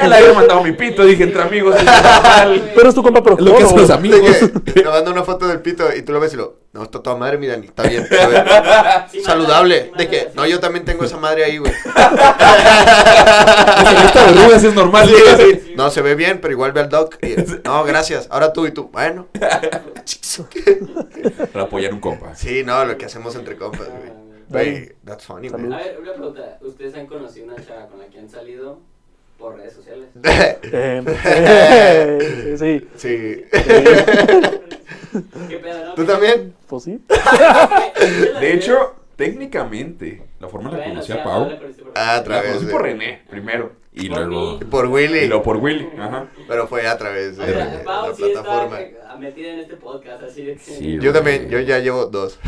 [0.00, 2.72] Ya le había mandado mi pito, dije, entre amigos, es normal.
[2.74, 4.20] Pero es tu compa Lo que hacen los amigos.
[4.74, 7.16] Me manda una foto del pito y tú lo ves y lo, no, está toda
[7.16, 8.06] madre, mi Dani, está bien.
[8.08, 8.46] ver.
[9.10, 9.90] Sí, Saludable.
[9.96, 11.72] De que, no, yo también tengo esa madre ahí, güey.
[14.04, 15.08] Esta es normal.
[15.08, 15.36] Sí, ¿no?
[15.36, 15.74] sí.
[15.76, 17.16] No, se ve bien, pero igual ve al doc.
[17.22, 17.34] Y,
[17.64, 18.28] no, gracias.
[18.30, 18.88] Ahora tú y tú.
[18.92, 19.26] Bueno.
[21.52, 22.36] Para apoyar un compa.
[22.36, 24.29] Sí, no, lo que hacemos entre compas, güey.
[24.50, 25.48] Güey, that's funny.
[25.48, 26.58] A ver, una pregunta.
[26.60, 28.80] ¿Ustedes han conocido una chava con la que han salido
[29.38, 30.08] por redes sociales?
[30.72, 33.44] Eh, eh, sí, Sí.
[35.48, 35.94] ¿Qué pedo, no?
[35.94, 36.54] ¿Tú también?
[36.68, 37.00] pues sí.
[38.40, 38.94] De hecho,
[39.24, 41.48] técnicamente, la forma en la que conocí sí, a Pau,
[41.94, 42.72] Ah, a la través conocí de...
[42.72, 43.80] por René primero.
[43.92, 44.52] Y Por luego.
[44.52, 44.64] mí.
[44.70, 45.26] Por Y Willy.
[45.26, 45.88] luego por Willy.
[45.98, 46.28] Ajá.
[46.46, 48.78] Pero fue a través de, de Pau la sí está plataforma.
[49.18, 50.60] metida en este podcast, así de que...
[50.60, 52.38] Sí, Yo también, yo ya llevo dos.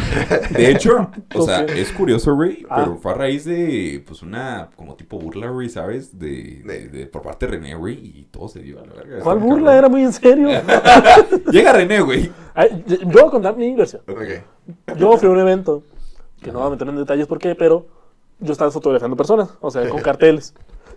[0.50, 1.70] De hecho, o sea, Ok.
[1.70, 2.76] es curioso, güey, Ah.
[2.84, 6.16] pero fue a raíz de, pues, una, como tipo burla, güey, ¿sabes?
[6.16, 9.18] De, de, de- por parte de René, güey, y todo se dio a la verga.
[9.20, 9.64] ¿Cuál Está burla?
[9.64, 9.78] cabrón.
[9.78, 10.48] Era muy en serio.
[11.50, 12.30] Llega René, güey.
[12.54, 14.02] Ay, yo yo voy a contar mi versión.
[14.08, 14.96] Ok.
[14.96, 15.82] Yo fui a un evento,
[16.42, 17.86] que no voy a meter en detalles por qué, pero
[18.40, 20.54] yo estaba fotografiando personas, o sea, con carteles.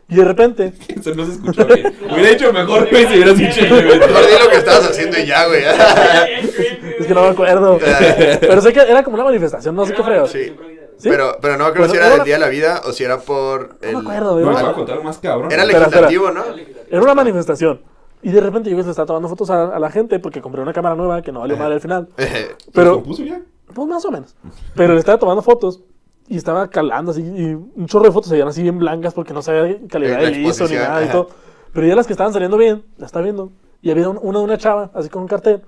[0.08, 1.96] Y de repente, Eso no se escucha bien.
[2.12, 4.08] Hubiera hecho mejor, güey, si hubieras dicho el evento.
[4.08, 5.64] Mejor di lo que estabas haciendo y ya, güey.
[7.00, 7.80] es que no me acuerdo.
[8.40, 10.28] Pero sé que era como una manifestación, no sé qué freo.
[10.28, 10.56] Sí.
[10.98, 11.10] ¿Sí?
[11.10, 13.20] Pero, pero no Bueno, si era era del Día de la Vida o si era
[13.20, 13.76] por...
[13.82, 14.46] No el- me acuerdo, güey.
[14.46, 15.52] No, voy a contar más cabrón.
[15.52, 16.42] Era Espera, legislativo, ¿no?
[16.90, 17.82] Era una manifestación.
[18.24, 20.72] Y de repente yo les estaba tomando fotos a, a la gente porque compré una
[20.72, 22.08] cámara nueva que no valió madre al final.
[22.18, 23.42] ¿Se Pero, compuso ya?
[23.76, 24.36] Pues más o menos.
[24.74, 25.82] Pero le estaba tomando fotos
[26.28, 27.22] y estaba calando así.
[27.22, 30.30] Y un chorro de fotos se veían así bien blancas porque no sabía calidad La
[30.32, 31.12] de ISO ni nada y ajá.
[31.12, 31.30] todo.
[31.74, 33.52] Pero ya las que estaban saliendo bien, las estaba viendo.
[33.82, 35.62] Y había un- una de una chava, así con un cartel.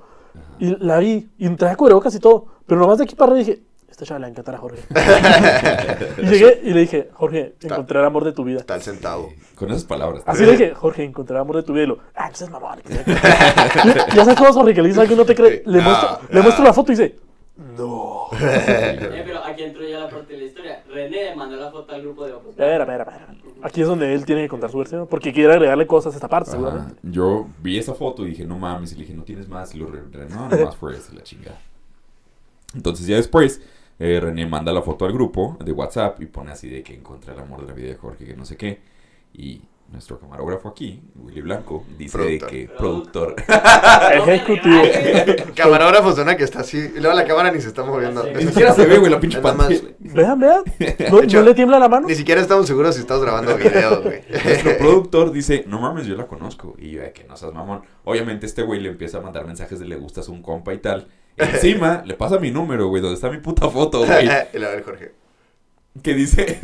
[0.57, 2.45] Y la vi, y traía cubrebocas y todo.
[2.65, 4.81] Pero nomás de aquí para arriba dije, esta chava le va a encantar a Jorge.
[6.17, 8.59] y llegué y le dije, Jorge, encontré el amor de tu vida.
[8.59, 9.29] Está el centavo.
[9.55, 10.23] Con esas palabras.
[10.25, 11.83] Así le dije, Jorge, encontré el amor de tu vida.
[11.83, 12.79] Y lo, ah, no seas mamón.
[12.81, 15.63] que sea- ya sabes cómo es Jorge, que le dice a alguien no te cree.
[15.65, 16.43] Le, No, muestro, le no.
[16.43, 17.15] muestro la foto y dice,
[17.57, 18.27] no.
[18.39, 20.83] Eh, pero aquí entró ya la parte de la historia.
[20.89, 22.49] René mandó la foto al grupo de Opus.
[22.51, 23.35] Espera, espera, espera.
[23.63, 25.07] Aquí es donde él tiene que contar su versión.
[25.07, 26.57] Porque quiere agregarle cosas a esta parte, Ajá.
[26.59, 26.99] seguramente.
[27.03, 29.79] Yo vi esa foto y dije, no mames, y le dije, no tienes más, y
[29.79, 31.59] lo re- re- no, nomás fue esa la chingada.
[32.75, 33.61] Entonces ya después,
[33.99, 37.33] eh, René manda la foto al grupo de WhatsApp y pone así de que encontré
[37.33, 38.79] el amor de la vida de Jorge, que no sé qué.
[39.33, 39.61] Y
[39.91, 42.49] nuestro camarógrafo aquí, Willy Blanco, dice Productor.
[42.49, 43.35] que productor.
[44.13, 44.81] Ejecutivo.
[45.55, 46.77] Camarógrafo suena que está así.
[46.77, 48.23] Y luego la cámara ni se está moviendo.
[48.23, 48.29] Sí.
[48.35, 49.79] Ni siquiera se ve, güey, la pinche pantalla.
[49.99, 50.63] Vean, vean.
[51.11, 52.07] ¿No, hecho, ¿no le tiembla la mano?
[52.07, 54.21] Ni siquiera estamos seguros si estamos grabando videos, güey.
[54.29, 56.75] Nuestro productor dice, no mames, yo la conozco.
[56.77, 57.81] Y yo, de que no seas mamón.
[58.03, 60.79] Obviamente este güey le empieza a mandar mensajes de le gustas a un compa y
[60.79, 61.07] tal.
[61.37, 64.25] Encima, le pasa mi número, güey, donde está mi puta foto, güey.
[64.53, 65.11] y la ver, Jorge.
[66.01, 66.59] Que dice,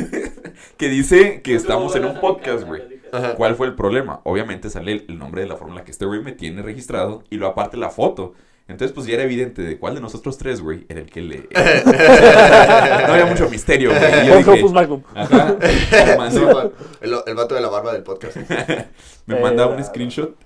[0.77, 2.92] que dice que estamos en un podcast, güey.
[3.13, 3.35] Ajá.
[3.35, 4.21] ¿Cuál fue el problema?
[4.23, 7.37] Obviamente sale el, el nombre de la fórmula que este güey me tiene registrado y
[7.37, 8.33] lo aparte la foto.
[8.65, 11.49] Entonces, pues ya era evidente de cuál de nosotros tres, güey, era el que le...
[13.07, 14.23] no había mucho misterio, güey.
[14.23, 15.03] Y yo dije, Magnum.
[15.13, 15.57] Ajá.
[16.17, 18.37] Mandó, el, el vato de la barba del podcast.
[19.25, 20.37] me manda Eh, un screenshot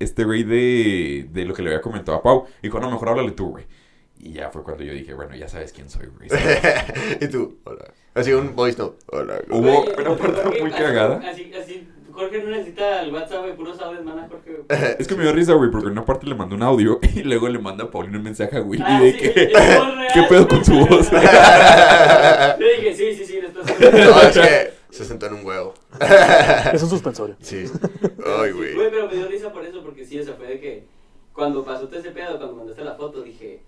[0.00, 2.46] este güey de, de lo que le había comentado a Pau.
[2.60, 3.66] Dijo, no, mejor háblale tú, güey.
[4.18, 6.28] Y ya fue cuando yo dije, bueno, ya sabes quién soy, güey.
[7.20, 7.84] y tú, hola.
[8.14, 8.98] Así un voice note.
[9.06, 9.40] Hola.
[9.48, 11.20] Hubo una parte muy cagada.
[11.30, 14.50] Así, así, Jorge no necesita el WhatsApp, güey, puros audios, manda Jorge.
[14.52, 14.80] güey.
[14.98, 17.22] Es que me dio risa, güey, porque en una parte le mandó un audio y
[17.22, 19.32] luego le manda a Paulina un mensaje a Willy Ah, de sí, que...
[20.14, 21.10] ¿Qué pedo con su voz?
[21.10, 25.74] Yo dije, sí, sí, sí, no estás No, es que se sentó en un huevo.
[26.72, 27.36] Es un suspensorio.
[27.40, 27.64] Sí.
[28.26, 28.74] Ay, güey.
[28.74, 30.84] Güey, pero me dio risa por eso, porque sí, o sea, fue de que
[31.32, 33.60] cuando pasó todo ese pedo, cuando mandaste la foto, dije,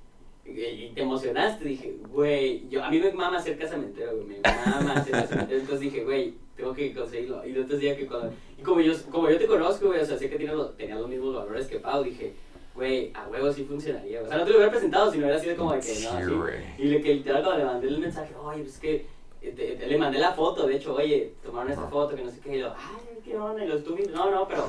[0.44, 4.94] y te emocionaste, dije, güey, yo, a mí me mama hacer casamentero, güey, me mama
[4.94, 8.80] hacer casamentero, entonces dije, güey, tengo que conseguirlo, y entonces ya que cuando, y como
[8.80, 11.34] yo, como yo te conozco, güey, o sea, sé que tienes los, tenías los mismos
[11.34, 12.34] valores que Pau, dije,
[12.74, 15.56] güey, a huevo sí funcionaría, o sea, no te lo hubiera presentado, sino hubiera sido
[15.56, 16.32] como de que, no, Sí, así,
[16.78, 19.06] y le que literal cuando le mandé el mensaje, oye, pues es que
[19.42, 22.30] eh, te- te- le mandé la foto, de hecho, oye, tomaron esta foto, que no
[22.30, 24.68] sé qué, y yo, ay, qué onda, y los tú, no, no, pero,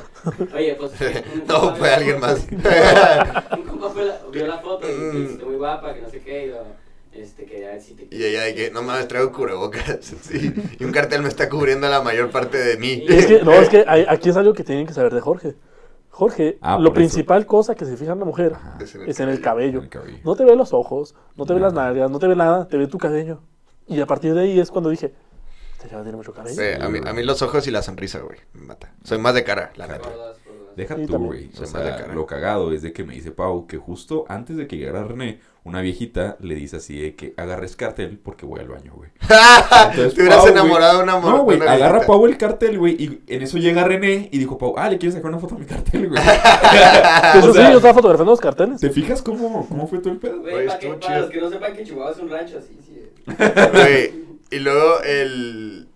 [0.56, 0.92] oye, pues...
[1.48, 2.48] No, fue alguien más.
[3.54, 3.63] Un
[3.94, 5.14] fue la- vio la foto y Mm.
[5.14, 6.64] me dice, muy guapa, que no sé qué, y yo,
[7.14, 8.08] este, que a ver si te...
[8.16, 10.00] Y ella de que, no mames, traigo cubrebocas.
[10.22, 10.54] Sí.
[10.80, 13.06] Y un cartel me está cubriendo la mayor parte de mí.
[13.08, 15.56] Es que, no, es que hay- aquí es algo que tienen que saber de Jorge.
[16.10, 16.94] Jorge, Ah, lo por eso.
[16.94, 18.78] principal cosa que se fija en la mujer Ajá.
[18.80, 19.80] Es en el es en el cabello.
[19.80, 20.18] En el cabello.
[20.24, 21.66] No te ve los ojos, no te ve No.
[21.66, 23.40] las nalgas, no te ve nada, te ve tu cabello.
[23.88, 25.12] Y a partir de ahí es cuando dije,
[25.76, 26.56] este chava tiene mucho cabello.
[26.56, 28.94] Sí, a, mí, a mí los ojos y la sonrisa, güey, me mata.
[29.04, 30.08] Soy más de cara, la neta.
[30.76, 31.50] Deja Sí, tú, güey.
[31.62, 34.78] O sea, lo cagado es de que me dice Pau que justo antes de que
[34.78, 38.94] llegara René, una viejita le dice así de que agarres cartel porque voy al baño,
[38.96, 39.10] güey.
[39.22, 42.08] Entonces, Te hubieras Pau, enamorado de una güey- No, güey, agarra viejita.
[42.08, 45.16] Pau el cartel, güey, y en eso llega René y dijo Pau, ah, ¿le quieres
[45.16, 46.22] sacar una foto a mi cartel, güey?
[46.22, 46.30] De
[47.40, 48.82] hecho, o sea, sí, yo estaba fotografiando los carteles.
[48.82, 50.42] ¿Te fijas cómo, cómo fue todo el pedo?
[50.42, 53.02] Güey, para, que- para los que no sepan que Chihuahua es un rancho así, sí.
[53.72, 54.14] Güey,
[54.52, 55.88] y luego el...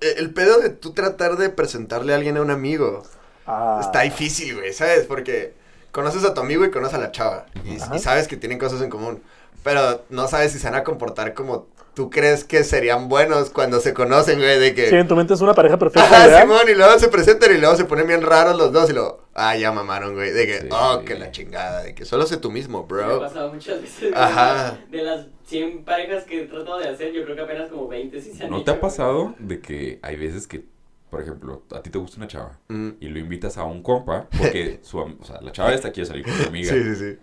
[0.00, 3.02] El pedo de tú tratar de presentarle a alguien a un amigo.
[3.48, 5.06] Ah, Está difícil, güey, ¿sabes?
[5.06, 5.54] Porque
[5.90, 7.46] conoces a tu amigo y conoces a la chava.
[7.64, 9.22] Y, y sabes que tienen cosas en común.
[9.64, 13.80] Pero no sabes si se van a comportar como tú crees que serían buenos cuando
[13.80, 14.58] se conocen, güey.
[14.60, 14.88] De que.
[14.88, 16.26] Sí, en tu mente es una pareja perfecta.
[16.26, 16.42] Ideal.
[16.42, 19.24] Simón, y luego se presentan y luego se ponen bien raros los dos y luego,
[19.34, 20.30] ah, ya mamaron, güey.
[20.30, 20.68] De que, Sí.
[20.70, 23.20] oh, que la chingada, de que solo sé tú mismo, Me ha bro.
[23.20, 24.12] pasado muchas veces.
[24.14, 24.78] Ajá.
[24.90, 28.20] De las 100 parejas que he tratado de hacer, yo creo que apenas como 20
[28.22, 28.80] sí se han ¿No hecho, te ha güey.
[28.82, 30.62] pasado de que hay veces que,
[31.10, 34.28] por ejemplo, a ti te gusta una chava Mm, y lo invitas a un compa
[34.36, 36.94] porque su, am- o sea, la chava esta quiere salir con su amiga Sí, sí,
[36.96, 37.18] sí.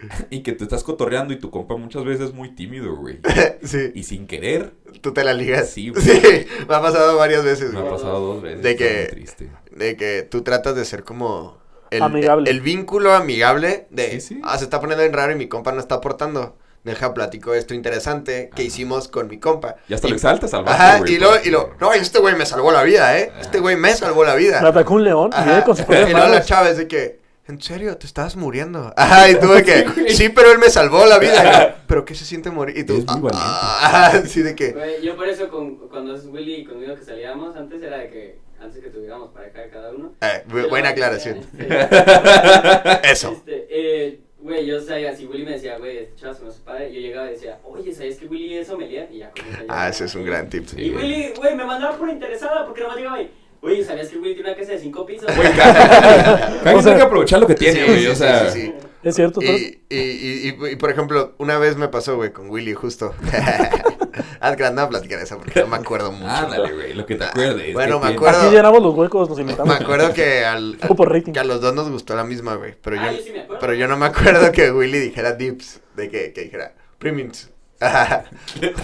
[0.30, 3.20] y que te estás cotorreando y tu compa muchas veces es muy tímido, güey.
[3.62, 4.72] Sí, Y sin querer,
[5.02, 5.68] tú te la ligas.
[5.68, 6.02] Sí, güey.
[6.02, 8.62] Sí, me ha pasado varias veces, me ha pasado dos veces.
[8.62, 9.50] De que- muy triste.
[9.70, 11.58] De que tú tratas de ser como...
[11.90, 12.48] El, Amigable.
[12.50, 14.12] El vínculo amigable de...
[14.12, 14.40] Sí, sí.
[14.44, 16.56] Ah, se está poniendo bien raro y mi compa no está aportando.
[16.82, 18.62] Deja, platico esto interesante que Ajá.
[18.62, 19.76] hicimos con mi compa.
[19.86, 22.46] Y hasta Y- lo exaltas al Ajá, y luego, y lo, no, este güey me
[22.46, 23.30] salvó la vida, ¿eh?
[23.40, 24.62] Este güey me salvó la vida.
[24.62, 25.64] Me atacó un león y Ajá.
[25.64, 26.38] con propias Y luego la
[26.70, 27.98] es de que, ¿en serio?
[27.98, 28.94] ¿Te estabas muriendo?
[28.96, 31.82] Ajá, y tú de que, sí, pero él me salvó la vida.
[31.86, 32.78] ¿Pero qué se siente morir?
[32.78, 33.38] Y tú, Es muy "Ah, valiente".
[33.42, 37.54] ah", así de que, yo por eso con, cuando es Willy y conmigo que salíamos
[37.56, 40.12] antes era de que antes que tuviéramos pareja de cada uno.
[40.22, 41.38] eh, bu- buena aclaración.
[41.58, 43.32] Este, Eso.
[43.32, 47.00] este, eh, güey, yo sabía, si Willy me decía, güey, este chaval se padre, yo
[47.00, 49.08] llegaba y decía, oye, ¿sabías que Willy es sommelier?
[49.12, 50.66] Y ya ya- Ah, ese es un gran tip.
[50.66, 50.76] Sí.
[50.80, 53.30] Y Willy, güey, me mandaba por interesada porque nomás llegaba y,
[53.60, 55.34] oye, ¿sabías que Willy tiene una casa de cinco pisos?
[55.36, 58.00] Güey, cada O sea- que aprovechar lo que tiene, güey.
[58.00, 58.74] sí, o sea, sí, sí.
[59.02, 62.74] Es cierto, y, y, y, y, por ejemplo, una vez me pasó, güey, con Willy,
[62.74, 63.14] justo.
[64.40, 66.28] Haz que andaba a platicar esa porque no me acuerdo mucho.
[66.30, 67.72] ándale, güey, lo que te acuerdes.
[67.74, 69.74] Bueno, me acuerdo- Aquí llenamos los huecos, nos Me inventamos.
[69.80, 71.32] acuerdo que, al, Fue por rating.
[71.32, 72.74] que a los dos nos gustó la misma, güey.
[72.80, 73.60] Pero yo, Ah, yo sí me acuerdo.
[73.60, 75.80] pero yo no me acuerdo que Willy dijera dips.
[75.96, 77.50] De que, que dijera premiums.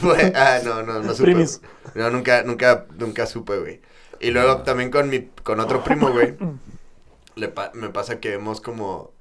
[0.01, 1.24] Fue- ah, no, no, no supe.
[1.24, 1.61] Primis.
[1.95, 3.81] No, nunca, nunca, nunca supe, güey.
[4.20, 6.35] Y luego también con mi, con otro primo, güey.
[7.37, 9.12] le pa- me pasa que hemos como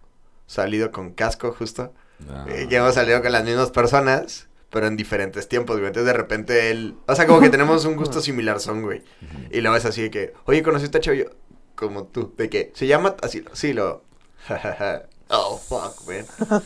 [0.48, 1.94] salido con casco, justo.
[2.20, 2.48] No.
[2.48, 5.88] Eh, que hemos salido con las mismas personas, pero en diferentes tiempos, güey.
[5.88, 6.96] Entonces de repente él.
[7.08, 9.02] O sea, como que tenemos un gusto similar son, güey.
[9.52, 11.26] Y luego es así de que, oye, conocí a y yo,
[11.76, 14.04] como tú, de que se llama así, sí, lo.
[15.30, 16.64] oh, fuck, man.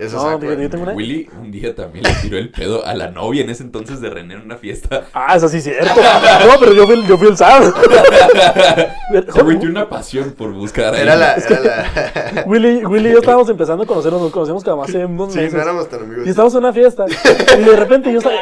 [0.00, 0.92] Eso No, es fíjate, yo tengo una.
[0.94, 4.08] Willy un día también le tiró el pedo a la novia en ese entonces de
[4.10, 5.04] René en una fiesta.
[5.12, 5.90] Ah, eso sí es cierto.
[6.46, 7.72] No, pero yo fui, yo fui el sábado.
[9.44, 12.44] Güey, tiene una pasión por buscar a Era la, era la.
[12.46, 15.54] Willy, Willy y yo estábamos empezando a conocernos, nos conocemos como hace unos Sí, meses.
[15.54, 16.26] no éramos tan amigos.
[16.26, 17.06] Y estábamos en una fiesta.
[17.58, 18.36] Y de repente yo estaba.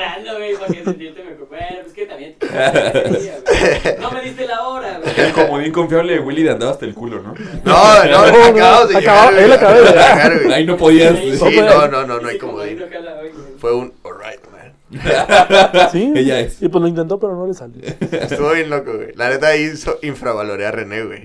[2.18, 2.36] Güey.
[4.00, 5.14] No me diste la hora, güey.
[5.26, 7.34] El comodín confiable de Willy de andaba hasta el culo, ¿no?
[7.64, 9.34] No, no, No, acabamos de llegar.
[9.38, 10.38] él acaba de llegar.
[10.42, 10.52] güey.
[10.54, 11.18] Ahí no podías.
[11.18, 13.30] Sí, no, no, no, no hay Sí, como como ahí no jala, güey.
[13.58, 14.58] Fue un alright, man.
[15.92, 16.12] Sí.
[16.16, 16.62] Ella es.
[16.62, 17.82] Y pues lo intentó, pero no le salió.
[17.84, 19.12] Estuvo bien loco, güey.
[19.16, 21.22] La neta ahí hizo infravaloré a René, güey.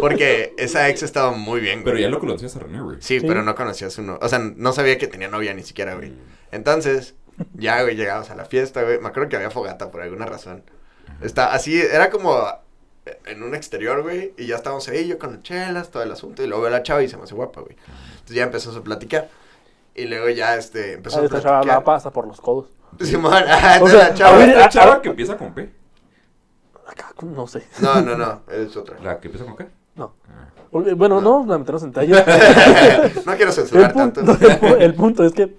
[0.00, 1.94] Porque esa ex estaba muy bien, güey.
[1.94, 2.96] Pero ya lo conocías a René, güey.
[3.00, 3.26] Sí, Sí.
[3.26, 4.18] pero no conocía a su no.
[4.20, 6.12] O sea, no sabía que tenía novia ni siquiera, güey.
[6.52, 7.14] Entonces,
[7.54, 8.98] ya, güey, llegamos a la fiesta, güey.
[9.00, 10.62] Me acuerdo que había fogata por alguna razón.
[11.20, 12.36] Está así, era como
[13.26, 14.32] en un exterior, güey.
[14.36, 16.42] Y ya estábamos ahí, yo con las chelas, todo el asunto.
[16.42, 17.76] Y luego veo a la chava y se me hace guapa, güey.
[18.12, 19.28] Entonces ya empezó a platicar.
[19.94, 21.84] Y luego ya, este, empezó Ah, a esta chava platicar.
[21.84, 22.66] pasa por los codos.
[23.00, 24.36] Simón, ah, O entonces sea, la chava.
[24.36, 25.02] ahorita- ¿Esta ah, chava ah.
[25.02, 25.70] que empieza con P?
[26.86, 27.64] Acá, no sé.
[27.80, 28.96] No, no, no, es otra.
[29.02, 29.68] ¿La que empieza con K?
[29.94, 30.14] No.
[30.28, 30.48] Ah.
[30.72, 32.16] Bueno, no, no, meternos en detalles.
[33.26, 34.76] no quiero El censurar punto, tanto.
[34.78, 35.54] el punto es que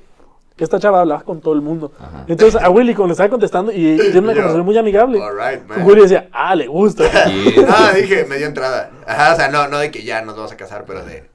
[0.64, 1.91] esta chava hablaba con todo el mundo.
[1.99, 2.26] Ajá.
[2.28, 5.86] Entonces a Willy, cuando le estaba contestando, y tiene una conversación muy amigable, Alright, man.
[5.86, 7.03] Willy decía, ah, le gusta.
[7.32, 7.66] Yes.
[7.68, 8.91] Ah, dije, me dio entrada.
[9.05, 11.30] Ajá, o sea, no, no de que ya nos vamos a casar, pero de.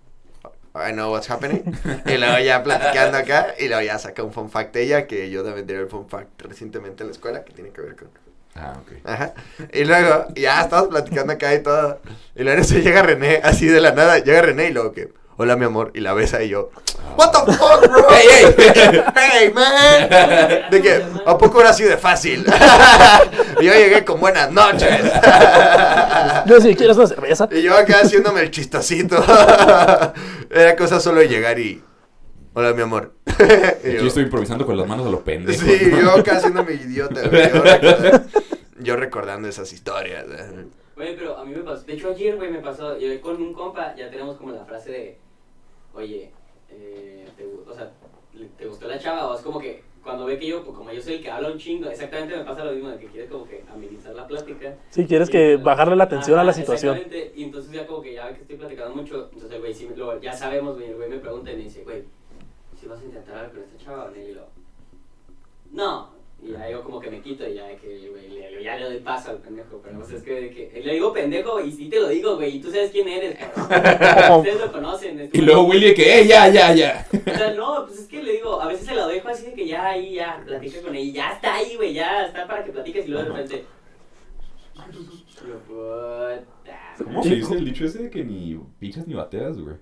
[0.75, 1.63] I know what's happening.
[2.07, 5.31] y luego ya platicando acá, y luego ya saca un fun fact de ella, que
[5.31, 8.09] yo también tiré el fun fact recientemente en la escuela, que tiene que ver con...
[8.55, 8.93] Ah, ok.
[9.05, 9.35] Ajá.
[9.73, 12.01] Y luego, ya estamos platicando acá y todo.
[12.35, 15.13] Y luego en eso llega René, así de la nada, llega René y luego que,
[15.37, 16.71] hola mi amor, y la besa y yo,
[17.17, 18.07] what the fuck, bro?
[18.15, 18.27] ¡Ey,
[18.59, 19.03] ey!
[19.15, 20.71] hey, man.
[20.71, 22.45] De que, ¿a poco era así de fácil?
[23.61, 24.89] y yo llegué con buenas noches.
[26.47, 27.49] Yo si quieres una cerveza.
[27.51, 29.17] y yo acá haciéndome el chistosito.
[30.51, 31.83] Era cosa solo de llegar y,
[32.55, 33.13] hola mi amor.
[33.85, 35.61] Y Yo yo- estoy improvisando con las manos a lo pendejo.
[35.67, 37.23] Sí, yo acá haciéndome idiota.
[37.25, 38.21] Yo, recordando,
[38.79, 40.25] yo recordando esas historias.
[40.27, 40.67] güey.
[40.95, 41.83] Güey, pero a mí me pasó.
[41.83, 42.97] De hecho, ayer, güey, me pasó.
[42.99, 45.19] Yo con un compa ya tenemos como la frase de.
[45.97, 46.31] Oye,
[46.71, 47.91] eh, te, o sea,
[48.59, 49.29] ¿te gustó la chava?
[49.29, 51.51] O es como que cuando ve que yo, pues, como yo soy el que habla
[51.51, 54.77] un chingo, exactamente me pasa lo mismo, de que quiere como que amenizar la plática.
[54.91, 56.97] Si quieres que bajarle la atención a la situación.
[56.97, 59.75] Exactamente, y entonces ya como que ya ve que estoy platicando mucho, entonces el güey
[59.75, 62.05] sí, lo, ya sabemos, güey, el güey me pregunta y me dice, güey,
[62.79, 64.47] si vas a intentar algo con esta chava o no, y lo,
[65.73, 66.11] no,
[66.43, 68.26] y ya yo como que me quito y ya de que, güey, le,
[68.67, 71.61] ya le doy paso al pendejo, pero pues es que, de que le digo pendejo
[71.61, 74.41] y sí te lo digo, güey, y tú sabes quién eres, cabrón.
[74.41, 75.21] ustedes lo conocen.
[75.21, 77.07] es Y luego Willy que, ¡eh, ya, ya, ya!
[77.13, 79.55] o sea, no, pues es que le digo, a veces se lo dejo así de
[79.55, 82.73] que ya ahí, ya, platica con ella, ya está ahí, güey, ya está para que
[82.73, 83.65] platiques y luego de repente...
[84.93, 86.95] y yo, puta.
[87.05, 89.77] ¿Cómo se dice el dicho ese de que ni pichas ni bateas, güey?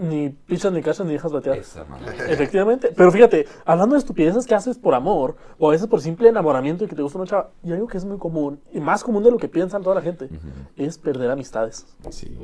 [0.00, 1.58] Ni pichas, ni cachas, ni dejas batear.
[1.58, 1.84] Esa.
[2.26, 2.90] Efectivamente.
[2.96, 6.84] Pero fíjate, hablando de estupideces que haces por amor, o a veces por simple enamoramiento
[6.84, 9.22] y que te gusta una chava, y algo que es muy común, y más común
[9.22, 10.30] de lo que piensan toda la gente,
[10.76, 11.86] es perder amistades.
[12.08, 12.34] Sí.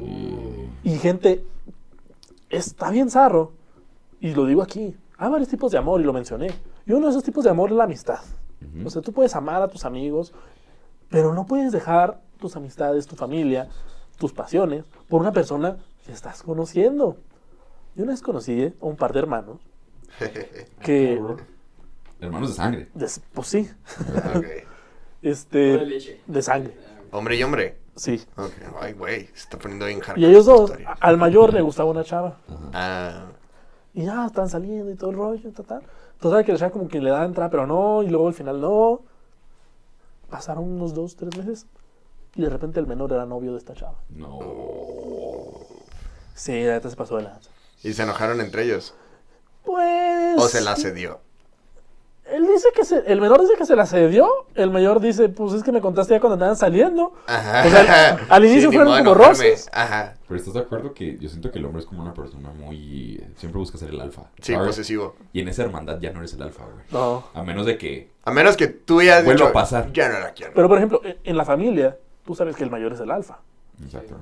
[0.84, 1.46] Y gente,
[2.50, 3.52] está bien zarro,
[4.20, 6.48] y lo digo aquí, hay varios tipos de amor, y lo mencioné.
[6.84, 8.20] Y uno de esos tipos de amor es la amistad.
[8.84, 10.34] O sea, tú puedes amar a tus amigos,
[11.08, 13.70] pero no puedes dejar tus amistades, tu familia,
[14.18, 17.16] tus pasiones, por una persona que estás conociendo.
[17.96, 19.60] Yo una vez conocí a un par de hermanos
[20.82, 21.20] que,
[22.20, 22.88] Hermanos de sangre.
[23.32, 23.68] pues sí,
[24.34, 24.42] Ok.
[24.42, 24.66] de
[25.30, 26.76] este, de sangre,
[27.10, 27.78] Hombre y hombre.
[27.94, 28.22] sí.
[28.36, 28.52] Ok.
[28.80, 32.36] Ay, güey, se está poniendo bien Y ellos dos, al mayor le gustaba una chava.
[32.72, 33.26] Ah,
[33.94, 35.82] Y ya están saliendo y todo el rollo, tal, tal.
[36.20, 38.60] Total, que la chava como que le da entrada, pero no, y luego al final
[38.60, 39.02] no.
[40.30, 41.66] Pasaron unos dos, tres meses.
[42.34, 43.98] Y de repente el menor era novio de esta chava.
[44.10, 44.38] No.
[46.34, 47.50] Sí, la neta se pasó de lanza.
[47.88, 48.94] Y se enojaron entre ellos.
[49.64, 50.36] Pues.
[50.38, 51.20] O se la cedió.
[52.32, 54.28] Él dice que se, el menor dice que se la cedió.
[54.56, 57.14] El mayor dice, pues es que me contaste ya cuando andaban saliendo.
[57.28, 57.64] Ajá.
[57.64, 59.28] O sea, al- al inicio ni fueron como enojarme.
[59.28, 59.68] roces.
[59.72, 60.14] Ajá.
[60.26, 63.24] Pero estás de acuerdo que yo siento que el hombre es como una persona muy.
[63.36, 64.22] Siempre busca ser el alfa.
[64.40, 64.66] Sí, ¿sabes?
[64.66, 65.14] posesivo.
[65.32, 66.84] Y en esa hermandad ya no eres el alfa, güey.
[66.90, 67.28] No.
[67.32, 68.10] A menos de que.
[68.24, 69.92] A menos que tú ya Vuelva a pasar.
[69.92, 70.52] ya no la quiero.
[70.52, 73.38] Pero por ejemplo, en- en la familia, tú sabes que el mayor es el alfa.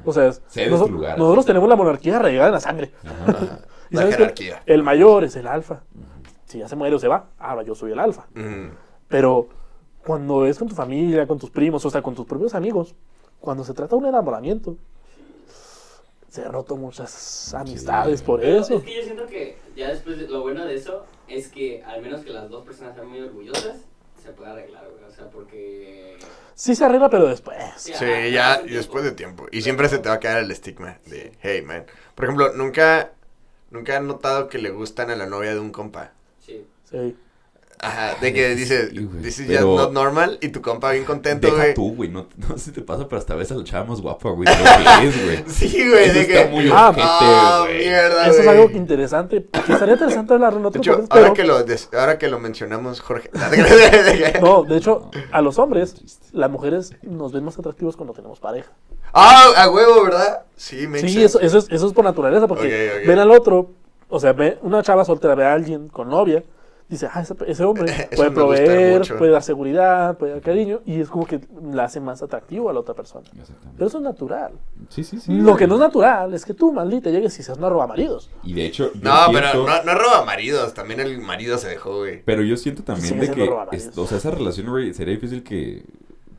[0.05, 1.19] O sea, es- Cedes noso- tu lugar.
[1.19, 2.93] nosotros tenemos la monarquía arraigada en la sangre.
[3.05, 3.59] Ajá.
[3.91, 4.63] Y La sabes que jerarquía.
[4.67, 5.83] el mayor es el alfa.
[6.47, 8.27] Si ya se muere o se va, ahora yo soy el alfa.
[9.09, 9.49] Pero
[10.05, 12.95] cuando es con tu familia, con tus primos, o sea, con tus propios amigos,
[13.41, 14.77] cuando se trata de un enamoramiento,
[16.29, 18.75] se han roto muchas amistades por Pero eso.
[18.79, 22.03] Es que yo siento que ya después, de- lo bueno de eso es que al
[22.03, 23.77] menos que las dos personas sean muy orgullosas,
[24.25, 25.05] se puede arreglar, güey.
[25.05, 26.19] O sea, porque.
[26.55, 27.59] Sí se arregla, pero después.
[27.77, 29.47] Sí, ajá, ya y después de tiempo.
[29.51, 31.85] Y siempre se te va a quedar el estigma de, hey, man.
[32.15, 33.13] Por ejemplo, nunca,
[33.71, 36.13] nunca han notado que le gustan a la novia de un compa.
[36.41, 36.67] Sí.
[36.91, 37.17] Sí.
[37.81, 41.05] Ajá, de que dices, Sí, this is pero- just not normal y tu compa bien
[41.05, 41.75] contento, Deja güey.
[41.75, 42.09] tú, güey.
[42.09, 44.47] No, no sé si te pasa, pero hasta ves a la chava más guapa, güey.
[44.49, 44.65] de lo
[45.09, 45.45] es, güey.
[45.49, 46.49] Sí, güey, Eso de está que...
[46.51, 47.79] muy Ah, ojete, Ah, güey.
[47.79, 49.45] mierda, Eso es algo interesante.
[49.67, 52.19] que estaría interesante hablar en De otro hecho, podcast, ahora pero- que, lo des- ahora
[52.19, 53.31] que lo mencionamos, Jorge.
[54.41, 55.95] No, de hecho, a los hombres,
[56.33, 58.71] las mujeres nos ven más atractivos cuando tenemos pareja.
[59.13, 60.43] Ah, a huevo, ¿verdad?
[60.57, 63.71] Sí, me Sí, eso, eso, es, eso es por naturaleza, porque ven al otro,
[64.09, 66.43] o sea, ve una chava soltera, ve a alguien con novia,
[66.89, 71.01] dice, ah, ese, ese hombre Eso puede proveer, puede dar seguridad, puede dar cariño, y
[71.01, 71.41] es como que
[71.73, 73.27] la hace más atractivo a la otra persona.
[73.39, 73.71] Exactamente.
[73.77, 74.53] Pero eso es natural.
[74.91, 75.33] Sí, sí, sí.
[75.33, 78.31] Lo que no es natural es que tú, maldita, llegues y seas una roba maridos.
[78.43, 81.69] Y de hecho, yo No, siento- pero no, no roba maridos, también el marido se
[81.69, 82.23] dejó, güey.
[82.25, 85.85] Pero yo siento también de que, es- o sea, esa relación, güey, sería difícil que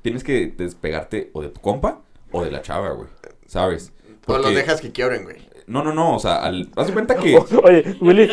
[0.02, 3.08] tienes que despegarte o de tu compa o de la chava, güey,
[3.48, 3.92] ¿sabes?
[4.28, 5.38] O los Porque- dejas que quiebren, güey.
[5.68, 6.70] No, no, no, o sea, al...
[6.76, 7.36] haz de cuenta que...
[7.64, 8.28] Oye, Willy,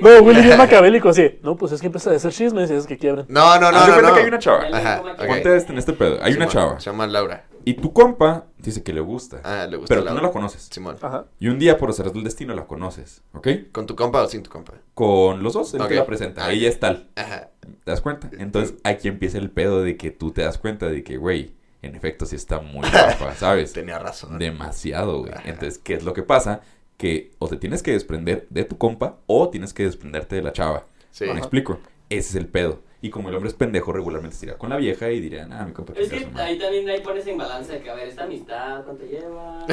[0.00, 1.38] No Willy bien macabélico, así.
[1.42, 3.26] No, pues es que empieza a hacer chismes y es que quiebren.
[3.28, 4.14] No, no, no, haz de no, cuenta no.
[4.14, 4.64] que hay una chava.
[4.72, 5.26] Ajá, Ok.
[5.26, 6.18] Ponte este- en este pedo.
[6.22, 6.80] Hay una Simón, chava.
[6.80, 7.44] Se llama Laura.
[7.66, 9.40] Y tu compa dice que le gusta.
[9.42, 10.20] Ah, le gusta pero tú Laura.
[10.20, 10.68] no la conoces.
[10.70, 10.96] Simón.
[11.00, 11.24] Ajá.
[11.38, 13.48] Y un día, por hacer del destino, la conoces, ¿ok?
[13.72, 14.74] ¿Con tu compa o sin tu compa?
[14.92, 15.88] Con los dos, él Ok.
[15.88, 16.44] te la presenta.
[16.46, 17.08] Ah, Ella es tal.
[17.16, 17.48] Ajá.
[17.84, 18.28] ¿Te das cuenta?
[18.38, 21.54] Entonces, aquí empieza el pedo de que tú te das cuenta de que, güey,
[21.84, 23.72] en efecto sí está muy guapa, ¿sabes?
[23.72, 24.38] Tenía razón.
[24.38, 25.32] Demasiado, güey.
[25.44, 26.60] Entonces, ¿qué es lo que pasa?
[26.96, 30.52] que o te tienes que desprender de tu compa o tienes que desprenderte de la
[30.52, 30.86] chava.
[31.10, 31.24] Sí.
[31.26, 31.78] ¿Me explico?
[32.08, 32.82] Ese es el pedo.
[33.02, 35.66] Y como el hombre es pendejo, regularmente se irá con la vieja y diría, ah,
[35.66, 36.44] mi compa Es que su madre".
[36.44, 39.66] ahí también ahí pones en balance de que, a ver, esta amistad, ¿cuánto lleva?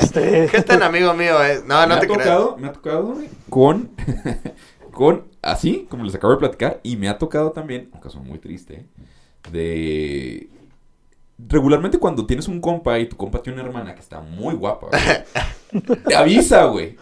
[0.00, 1.64] Este, ¿Qué tan amigo mío es?
[1.64, 2.18] No, no me te ha creas.
[2.24, 3.14] tocado, me ha tocado
[3.50, 3.90] con,
[4.92, 8.38] con, así como les acabo de platicar, y me ha tocado también, un caso muy
[8.38, 8.86] triste,
[9.50, 10.48] de...
[11.48, 14.88] Regularmente cuando tienes un compa y tu compa tiene una hermana que está muy guapa,
[14.88, 16.96] güey, te avisa, güey.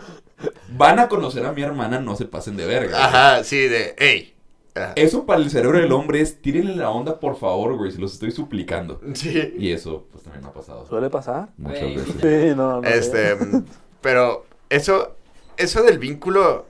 [0.77, 2.91] Van a conocer a mi hermana, no se pasen de verga.
[2.91, 3.03] güey.
[3.03, 4.35] Ajá, sí, de, hey.
[4.75, 4.93] Ajá.
[4.97, 8.13] Eso para el cerebro del hombre es, tírenle la onda, por favor, güey, si los
[8.15, 9.01] estoy suplicando.
[9.15, 9.55] Sí.
[9.59, 11.49] Y eso, pues también ha pasado suele pasar.
[11.57, 12.15] muchas veces.
[12.21, 12.89] Sí, no, no.
[12.89, 13.37] Este,
[14.01, 15.17] pero eso,
[15.57, 16.67] eso del vínculo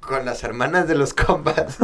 [0.00, 1.78] con las hermanas de los compas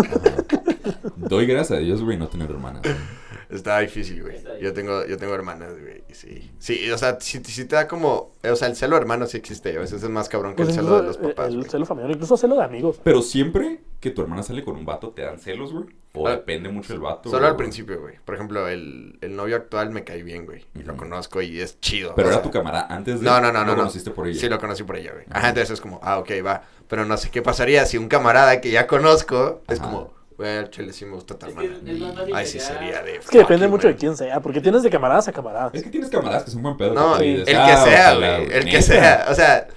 [1.17, 2.83] Doy gracias a Dios, güey, no tener hermanas.
[2.83, 2.95] güey.
[3.51, 4.37] está difícil, güey.
[4.61, 6.51] Yo tengo, yo tengo hermanas, güey, sí.
[6.59, 9.77] Sí, o sea, si, si te da como, o sea, el celo hermano sí existe,
[9.77, 12.11] a veces es más cabrón que Pues el celo de los papás, el celo familiar,
[12.13, 13.01] incluso celo de amigos.
[13.03, 15.87] Pero siempre que tu hermana sale con un vato, ¿te dan celos, güey?
[16.15, 17.31] O Ah, depende mucho del vato.
[17.31, 18.17] Solo al principio, güey.
[18.25, 20.65] Por ejemplo, el, el novio actual me cae bien, güey.
[20.75, 22.15] Y lo conozco y es chido.
[22.17, 23.27] Pero o era sea, tu camarada antes de...
[23.27, 23.71] No, no, no, lo no.
[23.73, 23.77] no.
[23.77, 24.41] conociste por ella.
[24.41, 25.27] Sí, lo conocí por ella, güey.
[25.31, 26.63] Ajá, entonces es como, ah, ok, va.
[26.89, 29.89] Pero no sé qué pasaría si un camarada que ya conozco es Ajá.
[29.89, 33.17] como, güey, al chile sí me gusta más fácil Ay, sí sería de.
[33.17, 35.75] Es que depende mucho de quién sea, porque tienes de camaradas a camaradas.
[35.75, 36.95] Es que tienes camaradas que son buen pedo.
[36.95, 38.45] No, el que "Ah, sea, güey.
[38.45, 38.83] El que neta".
[38.83, 39.27] sea.
[39.31, 39.69] O sea,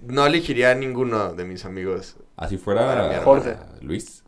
[0.00, 2.16] no elegiría a ninguno de mis amigos.
[2.36, 3.20] Así fuera.
[3.22, 3.56] Jorge.
[3.82, 4.24] Luis.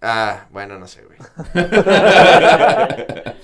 [0.00, 1.18] Ah, bueno, no sé, güey.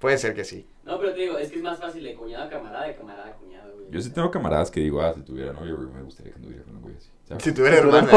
[0.00, 0.66] Puede ser que sí.
[0.84, 3.28] No, pero te digo, es que es más fácil de cuñado a camarada, de camarada
[3.28, 3.86] a cuñado, güey.
[3.90, 6.64] Yo sí tengo camaradas que digo, ah, si tuviera novio, güey, me gustaría que anduviera
[6.64, 7.10] con un güey así.
[7.38, 8.10] Si tuviera hermana.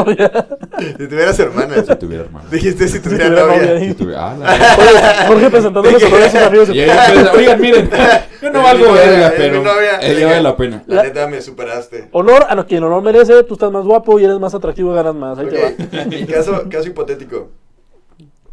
[0.78, 1.86] si tuvieras hermanas.
[1.86, 2.48] Si tuviera hermano.
[2.50, 3.80] Dijiste si tuviera novia.
[3.80, 4.32] Si tuviera...
[4.32, 5.26] Ah, la...
[5.26, 6.68] Jorge novia a sus amigos.
[6.68, 7.90] Oigan, miren,
[8.42, 9.62] yo no valgo verga, mi pero
[10.02, 10.84] ella vale la pena.
[10.86, 12.08] La neta me superaste.
[12.12, 15.38] Honor a quien honor merece, tú estás más guapo y eres más atractivo, ganas más.
[15.38, 16.26] Ahí te va.
[16.34, 17.50] Caso, caso hipotético.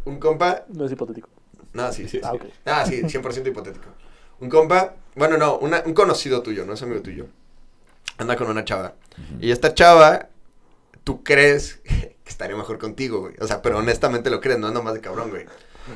[0.04, 0.64] Un compa.
[0.68, 1.28] No es hipotético.
[1.72, 2.20] No, sí, sí.
[2.22, 2.48] Ah, sí.
[2.64, 3.88] Ah, sí, 100% hipotético.
[4.40, 4.94] Un compa.
[5.14, 7.26] Bueno, no, un conocido tuyo, no es amigo tuyo.
[8.18, 8.94] Anda con una chava.
[9.40, 10.28] Y esta chava,
[11.04, 13.34] tú crees que estaría mejor contigo, güey.
[13.40, 15.46] O sea, pero honestamente lo crees, no es nomás de cabrón, güey.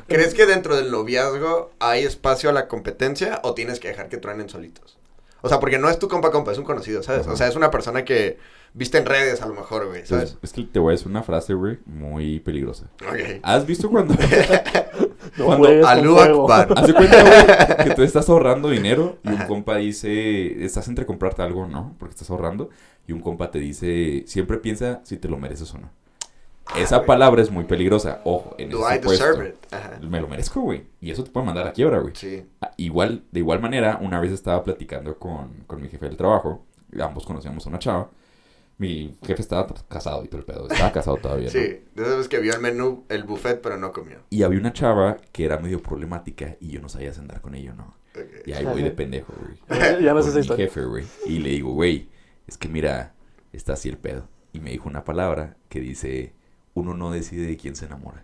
[0.07, 4.17] ¿Crees que dentro del noviazgo hay espacio a la competencia o tienes que dejar que
[4.17, 4.97] truenen solitos?
[5.41, 7.21] O sea, porque no es tu compa compa, es un conocido, ¿sabes?
[7.21, 7.33] Ajá.
[7.33, 8.37] O sea, es una persona que
[8.73, 10.37] viste en redes a lo mejor, güey, ¿sabes?
[10.41, 12.85] Es que te voy a decir una frase, güey, muy peligrosa.
[13.07, 13.39] Ok.
[13.41, 14.15] ¿Has visto cuando...
[15.37, 16.19] No Cuando Alú.
[16.19, 16.73] Akbar.
[16.77, 21.05] Haz de cuenta, güey, que tú estás ahorrando dinero y un compa dice, estás entre
[21.05, 21.95] comprarte algo, ¿no?
[21.99, 22.69] Porque estás ahorrando.
[23.07, 25.89] Y un compa te dice, siempre piensa si te lo mereces o no.
[26.75, 27.07] Esa güey.
[27.07, 28.21] palabra es muy peligrosa.
[28.25, 29.25] Ojo, en Do ese I supuesto.
[29.25, 29.73] deserve it?
[29.73, 29.99] Ajá.
[30.07, 30.83] Me lo merezco, güey.
[31.01, 32.13] Y eso te puede mandar a quiebra, güey.
[32.15, 32.45] Sí.
[32.61, 36.63] Ah, Igual, de igual manera, una vez estaba platicando con, con mi jefe del trabajo.
[37.01, 38.09] Ambos conocíamos a una chava.
[38.79, 40.67] Mi jefe estaba casado y todo el pedo.
[40.69, 41.51] Estaba casado todavía, ¿no?
[41.51, 44.19] Sí, de esas veces que vio el menú, el buffet, pero no comió.
[44.31, 47.53] Y había una chava que era medio problemática y yo no sabía si andar con
[47.55, 47.95] ella o no.
[48.15, 48.47] Ok.
[48.47, 50.01] Y ahí voy de pendejo, güey.
[50.01, 50.65] Ya- me sé historia.
[50.65, 51.05] jefe, güey.
[51.25, 52.07] Y le digo, güey,
[52.47, 53.13] es que mira,
[53.51, 54.27] está así el pedo.
[54.53, 56.33] Y me dijo una palabra que dice,
[56.73, 58.23] uno no decide de quién se enamora.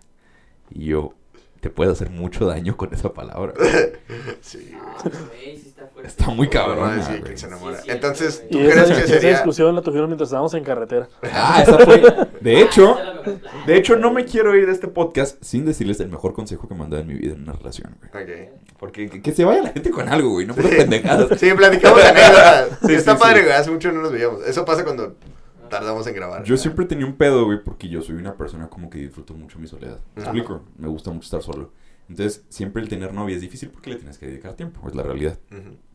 [0.70, 1.12] Y yo,
[1.60, 3.52] te puedo hacer mucho daño con esa palabra.
[4.40, 4.72] Sí.
[5.04, 5.60] Güey.
[6.06, 6.96] Está muy cabrón.
[6.96, 7.76] no, sí, que se enamora.
[7.78, 8.44] Sí, sí, Entonces.
[8.50, 9.30] ¿tú Y esa, crees que esa sería...?
[9.32, 11.08] discusión la tuvieron mientras estábamos en carretera.
[11.32, 12.00] Ah, esa fue.
[12.40, 16.08] De hecho, Esa de hecho, no me quiero ir de este podcast sin decirles el
[16.08, 18.24] mejor consejo que me han dado en mi vida en una relación, güey.
[18.24, 18.50] Ok.
[18.78, 20.46] Porque que, que se vaya la gente con algo, güey.
[20.46, 21.38] No puras pendejadas.
[21.40, 22.68] Sí, platicamos anécdotas.
[22.86, 23.44] Sí, Está sí, padre, sí.
[23.46, 23.56] güey.
[23.56, 24.46] Hace mucho no nos veíamos.
[24.46, 25.16] Eso pasa cuando
[25.68, 26.44] tardamos en grabar.
[26.44, 29.58] Yo siempre tenía un pedo, güey, porque yo soy una persona como que disfruto mucho
[29.58, 29.98] mi soledad.
[30.14, 30.30] ¿Me Ajá.
[30.30, 30.62] explico?
[30.78, 31.72] Me gusta mucho estar solo.
[32.08, 35.02] Entonces, siempre el tener novia es difícil porque le tienes que dedicar tiempo, es la
[35.02, 35.38] realidad.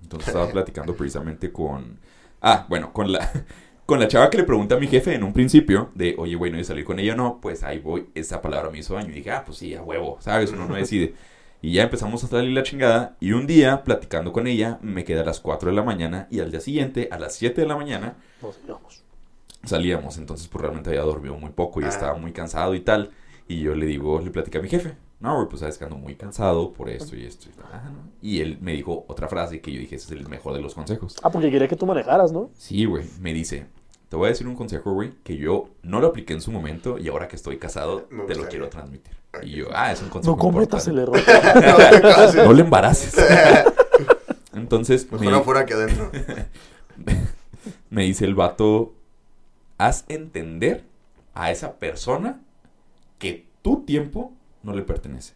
[0.02, 2.00] Entonces estaba platicando precisamente con...
[2.42, 3.32] Ah, bueno, con la...
[3.84, 6.50] Con la chava que le pregunta a mi jefe en un principio de, oye, güey,
[6.50, 8.94] no voy a salir con ella o no, pues ahí voy, esa palabra me hizo
[8.94, 9.10] daño.
[9.10, 10.52] Y dije, ah, pues sí, a huevo, ¿sabes?
[10.54, 11.14] Uno no decide.
[11.62, 13.18] Y ya empezamos a salir la chingada.
[13.20, 16.28] Y un día, platicando con ella, me quedé a las 4 de la mañana.
[16.32, 19.04] Y al día siguiente, a las 7 de la mañana, Nos íbamos.
[19.66, 20.18] salíamos.
[20.18, 21.90] Entonces, pues realmente había dormido muy poco y Ah.
[21.90, 23.12] estaba muy cansado y tal.
[23.50, 24.96] Y yo le digo, le platicé a mi jefe.
[25.22, 27.66] No, güey, pues sabes que ando muy cansado por esto y esto y tal.
[27.72, 28.12] Ah, ¿no?
[28.22, 30.74] Y él me dijo otra frase que yo dije, ese es el mejor de los
[30.74, 31.16] consejos.
[31.22, 32.50] Ah, porque quería que tú manejaras, ¿no?
[32.58, 33.68] Sí, güey, me dice,
[34.10, 36.98] te voy a decir un consejo, güey, que yo no lo apliqué en su momento
[36.98, 39.16] y ahora que estoy casado, te lo quiero transmitir.
[39.44, 41.16] Y yo, ah, es un consejo No cometas el error.
[41.56, 42.44] no te cases.
[42.44, 43.16] No le embaraces.
[44.54, 46.12] Entonces, Mejor me, afuera que adentro.
[47.90, 48.94] me dice el vato,
[49.78, 50.84] haz entender
[51.36, 52.42] a esa persona
[53.20, 54.34] que tu tiempo
[54.64, 55.34] no le pertenece.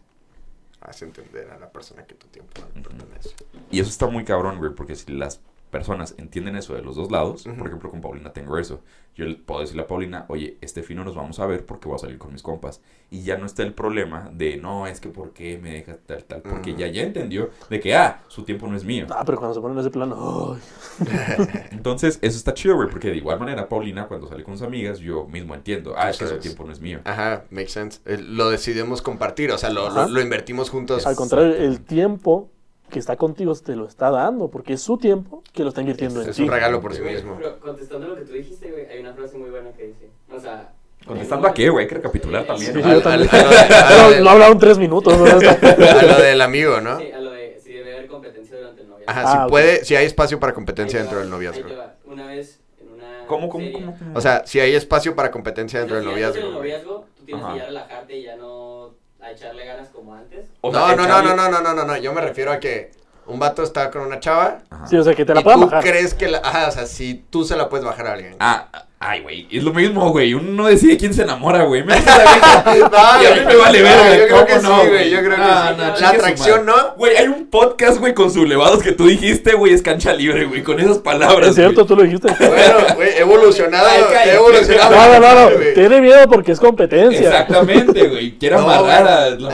[0.80, 3.34] Haz entender a la persona que tu tiempo no le pertenece.
[3.70, 7.10] Y eso está muy cabrón, güey, porque si las personas entienden eso de los dos
[7.10, 7.56] lados, Ujú.
[7.56, 8.80] por ejemplo, con Paulina tengo eso.
[9.14, 11.96] Yo le puedo decirle a Paulina, oye, este fino nos vamos a ver porque voy
[11.96, 12.82] a salir con mis compas.
[13.10, 16.24] Y ya no está el problema de, no, es que por qué me deja tal,
[16.24, 19.06] tal, porque ya, ya entendió de que, ah, su tiempo no es mío.
[19.10, 20.60] Ah, pero cuando se ponen en ese plano, ay,
[21.72, 24.98] Entonces, eso está chido, güey, porque de igual manera, Paulina, cuando sale con sus amigas,
[24.98, 27.00] yo mismo entiendo, ah, es que su tiempo no es mío.
[27.04, 28.00] Ajá, makes sense.
[28.04, 31.06] Eh, Lo decidimos compartir, o sea, lo, lo invertimos juntos.
[31.06, 32.50] al contrario, el tiempo
[32.90, 36.22] que está contigo te lo está dando, porque es su tiempo que lo está invirtiendo
[36.22, 36.42] en Es ti.
[36.42, 37.34] un regalo por sí mismo.
[37.36, 40.38] Pero contestando lo que tú dijiste, güey, hay una frase muy buena que dice, o
[40.40, 40.72] sea...
[41.06, 41.84] ¿Contestando a qué, güey?
[41.84, 42.72] Hay que recapitular también.
[42.72, 42.92] Sí, ¿no?
[42.94, 43.28] yo también.
[43.32, 45.16] al- Pero no hablaron tres minutos.
[45.16, 45.24] ¿no?
[45.26, 46.98] A lo del amigo, ¿no?
[46.98, 49.10] Sí, a lo de si debe haber competencia durante el noviazgo.
[49.10, 49.48] Ajá, Ah, si ok.
[49.50, 51.68] puede, si hay espacio para competencia te dentro va, del noviazgo.
[52.06, 53.96] Una vez en una ¿Cómo, cómo, serie, cómo?
[54.16, 56.38] O sea, si hay espacio para competencia dentro del si noviazgo.
[56.40, 56.70] en el güey.
[56.72, 57.52] noviazgo, tú tienes Ajá.
[57.52, 60.46] que ya relajarte y ya no a echarle ganas como antes.
[60.60, 61.96] O sea, No, no, no, echarle- no, no, no, no, no, no.
[61.96, 62.90] Yo me refiero a que
[63.26, 64.86] un vato está con una chava Ajá.
[64.86, 65.82] Sí, o sea, que te la y puedan tú bajar.
[65.82, 68.36] crees que la, ajá, o sea, si tú se la puedes bajar a alguien.
[68.38, 68.68] Ah,
[68.98, 70.34] ay, güey, es lo mismo, güey.
[70.34, 71.84] Uno no decide quién se enamora, gügüey.
[71.84, 72.64] Me gusta la vieja.
[72.66, 74.16] No, y a mí me vale no, verga.
[74.16, 75.74] yo creo ¿cómo que no, sí, güey, yo creo que No, sí.
[75.76, 76.66] no, La atracción.
[76.66, 76.74] ¿no?
[76.96, 80.62] Güey, hay un podcast, güey, con sublevados que tú dijiste, güey, es cancha libre, güey,
[80.62, 81.50] con esas palabras.
[81.50, 81.86] Es cierto, güey.
[81.86, 82.28] tú lo dijiste.
[82.38, 84.90] Bueno, güey, he evolucionado, Ay, evolucionado.
[84.96, 85.56] No, no, no, no.
[85.56, 85.74] güey.
[85.74, 87.20] Tiene miedo porque es competencia.
[87.28, 88.32] Exactamente, güey.
[88.38, 89.40] Quiere No, amarrar a güey.
[89.42, 89.50] la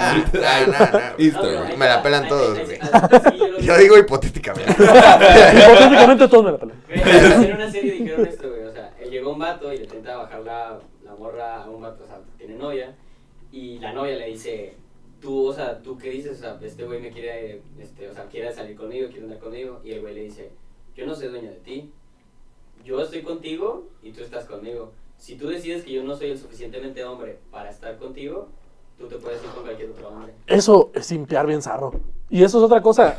[0.67, 1.01] Nah.
[1.19, 1.77] Listo, No, güey.
[1.77, 2.79] Me la pelan todos, güey.
[3.61, 4.73] yo digo hipotéticamente.
[4.73, 6.77] Hipotéticamente todos me la pelan.
[6.87, 8.72] Güey, En una serie dijeron esto, güey.
[9.13, 12.19] Llegó un vato y le intenta bajar la, la morra a un vato, o sea,
[12.39, 12.97] tiene novia.
[13.51, 14.75] Y la novia le dice,
[15.21, 16.39] tú, o sea, ¿tú qué dices?
[16.39, 19.83] O sea, este güey me quiere, este, o sea, quiere salir conmigo, quiere andar conmigo.
[19.85, 20.53] Y el güey le dice,
[20.97, 21.93] yo no soy dueño de ti.
[22.87, 24.93] Yo estoy contigo y tú estás conmigo.
[25.19, 28.49] Si tú decides que yo no soy el suficientemente hombre para estar contigo,
[28.99, 30.33] tú te puedes ir con cualquier otro hombre.
[30.47, 31.93] Eso es simpear bien zarro.
[32.31, 33.15] Y eso es otra cosa.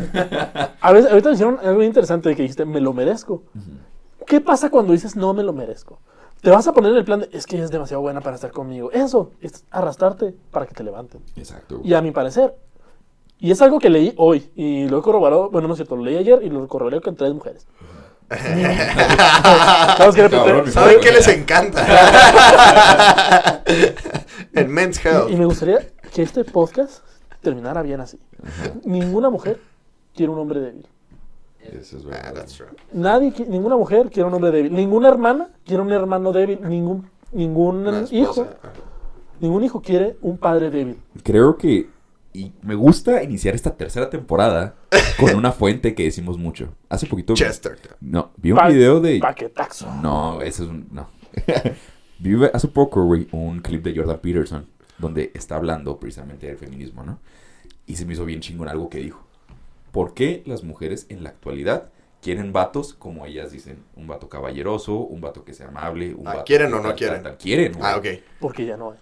[0.82, 3.44] A veces, ahorita me hicieron algo interesante de que dijiste, me lo merezco.
[4.26, 6.00] ¿Qué pasa cuando dices, no me lo merezco?
[6.42, 8.36] Te vas a poner en el plan de, es que ella es demasiado buena para
[8.36, 8.92] estar conmigo.
[8.92, 11.22] Eso es arrastrarte para que te levanten.
[11.38, 11.80] Exacto.
[11.84, 12.54] Y a mi parecer,
[13.40, 16.04] y es algo que leí hoy, y lo he corroborado, bueno, no es cierto, lo
[16.04, 17.66] leí ayer y lo corroboré con tres mujeres.
[20.72, 21.86] ¿Saben qué les encanta?
[24.54, 25.30] en Men's Y, y Health.
[25.32, 25.80] me gustaría
[26.14, 27.04] que este podcast
[27.42, 28.20] terminara bien así.
[28.84, 29.60] Ninguna mujer
[30.16, 30.88] quiere un hombre débil.
[31.72, 32.34] Eso es Ah, verdad.
[32.34, 32.68] that's true.
[32.94, 34.74] Nadie, ninguna mujer quiere un hombre débil.
[34.74, 36.60] Ninguna hermana quiere un hermano débil.
[36.68, 38.16] Ningún, ningún Una esposa.
[38.16, 38.48] hijo,
[39.40, 40.98] ningún hijo quiere un padre débil.
[41.24, 41.90] Creo que.
[42.36, 44.74] Y me gusta iniciar esta tercera temporada
[45.20, 46.70] con una fuente que decimos mucho.
[46.90, 47.36] Hace poquito.
[47.36, 47.78] Chester.
[48.02, 49.20] No, vi un Pa- video de.
[49.20, 49.88] Paquetaxo.
[50.02, 50.88] No, ese es un.
[50.92, 51.08] No.
[52.20, 54.66] Vi hace poco, güey, un clip de Jordan Peterson
[54.98, 57.20] donde está hablando precisamente del feminismo, ¿no?
[57.86, 59.26] Y se me hizo bien chingón algo que dijo.
[59.94, 63.84] ¿Por qué las mujeres en la actualidad quieren vatos como ellas dicen?
[63.96, 66.96] Un vato caballeroso, un vato que sea amable, un Ah, vato ¿quieren o no tal,
[66.96, 67.22] quieren?
[67.22, 67.38] tal, tal.
[67.38, 67.86] Quieren, güey.
[67.86, 68.06] Ah, ok.
[68.40, 68.98] Porque ya no hay.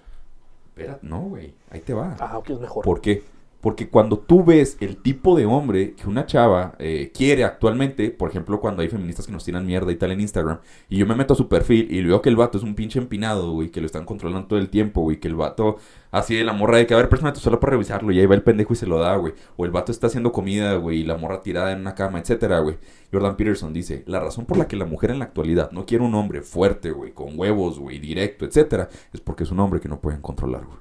[0.67, 1.53] Espera, no, güey.
[1.69, 2.17] Ahí te va.
[2.19, 2.83] Ah, ok, es mejor.
[2.83, 3.23] ¿Por qué?
[3.61, 8.29] Porque cuando tú ves el tipo de hombre que una chava eh, quiere actualmente, por
[8.29, 10.59] ejemplo, cuando hay feministas que nos tiran mierda y tal en Instagram,
[10.89, 12.99] y yo me meto a su perfil y veo que el vato es un pinche
[12.99, 15.77] empinado, güey, que lo están controlando todo el tiempo, güey, que el vato
[16.11, 18.35] así de la morra de que, a ver, préstame solo para revisarlo, y ahí va
[18.35, 19.33] el pendejo y se lo da, güey.
[19.57, 22.59] O el vato está haciendo comida, güey, y la morra tirada en una cama, etcétera,
[22.59, 22.77] güey.
[23.11, 26.03] Jordan Peterson dice, la razón por la que la mujer en la actualidad no quiere
[26.03, 29.89] un hombre fuerte, güey, con huevos, güey, directo, etcétera, es porque es un hombre que
[29.89, 30.79] no pueden controlar, güey.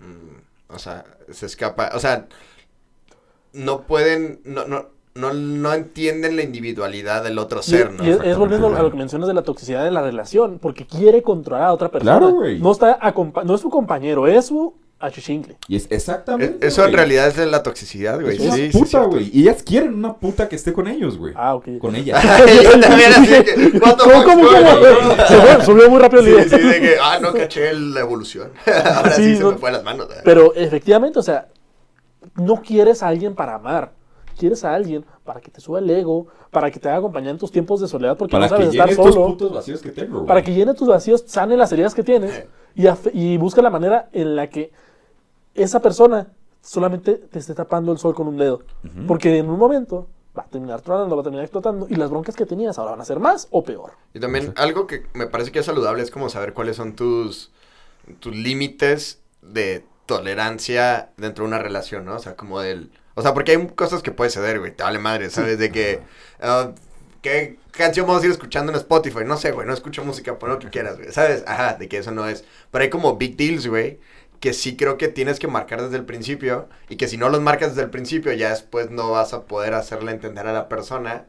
[0.00, 0.41] Mm,
[0.74, 1.90] O sea, se escapa.
[1.94, 2.26] O sea,
[3.52, 4.40] no pueden.
[4.44, 8.02] No, no, no, no entienden la individualidad del otro Y- ser, ¿no?
[8.02, 10.86] y es, es volviendo a lo que mencionas de la toxicidad de la relación, porque
[10.86, 12.18] quiere controlar a otra persona.
[12.18, 12.58] Claro, güey.
[12.60, 15.56] No, está acompa- no es su compañero, es su achichincle.
[15.68, 16.64] Y es exactamente.
[16.64, 18.36] E- Eso en realidad es de la toxicidad, güey.
[18.36, 19.08] Es Sí, una sí, puta, cierto.
[19.10, 19.30] güey.
[19.32, 21.34] y ellas quieren una puta que esté con ellos, güey.
[21.36, 21.78] Ah, ok.
[21.78, 22.20] Con ella.
[22.62, 24.48] Yo también así que, ¿Cómo, cómo?
[25.28, 26.58] Se fue- subió muy rápido el Sí, video.
[26.58, 28.50] sí, de que, ah, no caché la evolución.
[28.96, 30.06] Ahora sí, Sí, se no- me fue a las manos.
[30.10, 30.20] ¿eh?
[30.24, 31.48] Pero efectivamente, o sea,
[32.36, 33.92] no quieres a alguien para amar.
[34.38, 37.38] Quieres a alguien para que te suba el ego, para que te haga acompañar en
[37.38, 39.26] tus tiempos de soledad porque Para no sabes que estar solo.
[39.26, 40.26] putos vacíos que tengo, güey.
[40.26, 42.44] Para que llene tus vacíos, sane las heridas que tienes
[42.74, 44.72] y, afe- y busca la manera en la que
[45.54, 48.62] esa persona solamente te esté tapando el sol con un dedo.
[49.06, 52.36] Porque en un momento va a terminar tronando, va a terminar explotando y las broncas
[52.36, 53.92] que tenías ahora van a ser más o peor.
[54.14, 57.50] Y también algo que me parece que es saludable es como saber cuáles son tus,
[58.20, 62.16] tus límites de tolerancia dentro de una relación, ¿no?
[62.16, 62.90] O sea, como del...
[63.14, 64.74] O sea, porque hay cosas que puede ceder, güey.
[64.74, 65.58] Te vale madre, ¿sabes?
[65.58, 66.00] De que...
[66.40, 66.72] ah,
[67.20, 69.20] ¿Qué canción vamos a ir escuchando en Spotify?
[69.24, 69.66] No sé, güey.
[69.66, 71.12] No escucho música, pon lo que quieras, güey.
[71.12, 71.44] ¿Sabes?
[71.46, 72.44] Ajá, de que eso no es.
[72.70, 74.00] Pero hay como big deals, güey.
[74.42, 76.68] Que sí creo que tienes que marcar desde el principio.
[76.88, 79.72] Y que si no los marcas desde el principio, ya después no vas a poder
[79.72, 81.24] hacerle entender a la persona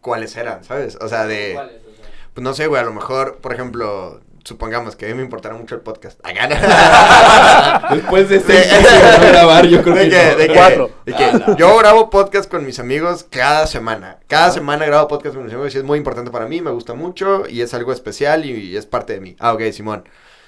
[0.00, 0.96] cuáles eran, ¿sabes?
[1.00, 1.52] O sea, de...
[1.54, 1.76] ¿Cuál es?
[1.82, 5.14] O sea, Pues no sé, güey, a lo mejor, por ejemplo, supongamos que a mí
[5.14, 6.18] me importara mucho el podcast.
[6.24, 7.88] A gana.
[7.94, 10.36] Después de De- seis meses de no grabar, yo creo de que, que, no.
[10.36, 10.90] de que- Cuatro.
[11.04, 14.18] de que yo grabo podcast con mis amigos cada semana.
[14.28, 16.94] Cada semana grabo podcast con mis amigos y es muy importante para mí, me gusta
[16.94, 19.36] mucho y es algo especial y, y es parte de mí.
[19.38, 20.04] Ah, ok, Simón.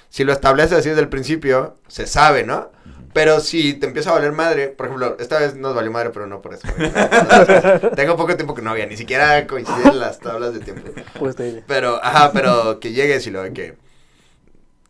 [0.09, 2.71] Si lo estableces así desde el principio, se sabe, ¿no?
[3.13, 6.27] Pero si te empieza a valer madre, por ejemplo, esta vez nos valió madre, pero
[6.27, 6.67] no por eso.
[7.95, 10.91] Tengo poco tiempo que no había, ni siquiera coinciden las tablas de tiempo.
[11.17, 11.63] Pues te.
[11.67, 13.77] Pero, ajá, pero que llegues y lo de que.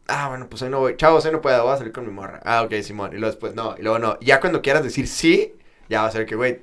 [0.07, 0.97] Ah, bueno, pues hoy no voy.
[0.97, 2.41] Chavos, hoy no puedo, voy a salir con mi morra.
[2.43, 3.11] Ah, ok, Simón.
[3.11, 3.75] Y luego después no.
[3.77, 4.19] Y luego no.
[4.19, 5.55] Ya cuando quieras decir sí,
[5.87, 6.61] ya va a ser que, güey,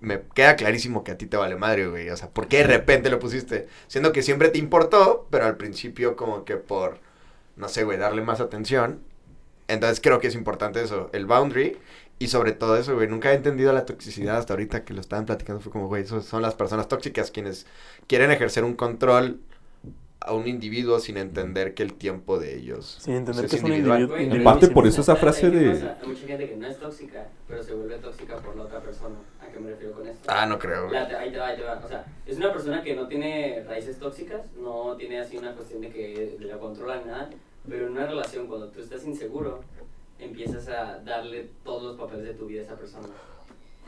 [0.00, 2.10] me queda clarísimo que a ti te vale madre, güey.
[2.10, 3.68] O sea, ¿por qué de repente lo pusiste?
[3.86, 6.98] Siendo que siempre te importó, pero al principio como que por,
[7.60, 9.00] no sé, güey, darle más atención.
[9.68, 11.76] Entonces creo que es importante eso, el boundary.
[12.18, 15.24] Y sobre todo eso, güey, nunca he entendido la toxicidad hasta ahorita que lo estaban
[15.26, 15.60] platicando.
[15.60, 17.66] Fue como, güey, esos son las personas tóxicas quienes
[18.08, 19.40] quieren ejercer un control
[20.22, 23.62] a un individuo sin entender que el tiempo de ellos Sin entender es que es
[23.62, 24.00] un individual.
[24.02, 24.16] individuo.
[24.16, 25.70] Güey, En individuo parte por eso esa ¿sabes frase de...
[25.70, 29.14] Hay mucha gente que no es tóxica, pero se vuelve tóxica por la otra persona.
[29.40, 30.20] ¿A qué me refiero con esto?
[30.30, 30.92] Ah, no creo, güey.
[30.92, 31.80] La- ahí te va, ahí te va.
[31.82, 35.80] O sea, es una persona que no tiene raíces tóxicas, no tiene así una cuestión
[35.80, 37.30] de que la controla ni nada,
[37.68, 39.60] pero en una relación, cuando tú estás inseguro,
[40.18, 43.08] empiezas a darle todos los papeles de tu vida a esa persona.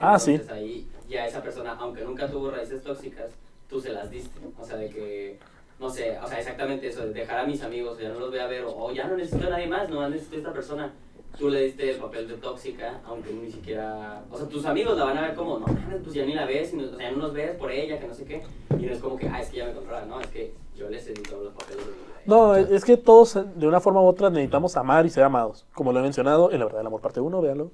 [0.00, 0.32] Ah, sí.
[0.32, 3.30] Entonces ahí ya esa persona, aunque nunca tuvo raíces tóxicas,
[3.68, 4.40] tú se las diste.
[4.58, 5.38] O sea, de que,
[5.78, 8.38] no sé, o sea, exactamente eso, de dejar a mis amigos, ya no los voy
[8.38, 10.92] a ver, o, ya no necesito a nadie más, no necesito a esta persona.
[11.38, 14.22] Tú le diste el papel de tóxica, aunque ni siquiera...
[14.30, 15.66] O sea, tus amigos la van a ver como, no,
[16.02, 18.24] pues ya ni la ves, o sea, no nos ves por ella, que no sé
[18.24, 18.42] qué.
[18.78, 20.88] Y no es como que, ah, es que ya me controla, no, es que yo
[20.88, 22.12] los papeles de mi.
[22.24, 25.66] No, es que todos de una forma u otra necesitamos amar y ser amados.
[25.74, 27.70] Como lo he mencionado en La verdad del amor parte 1, véanlo.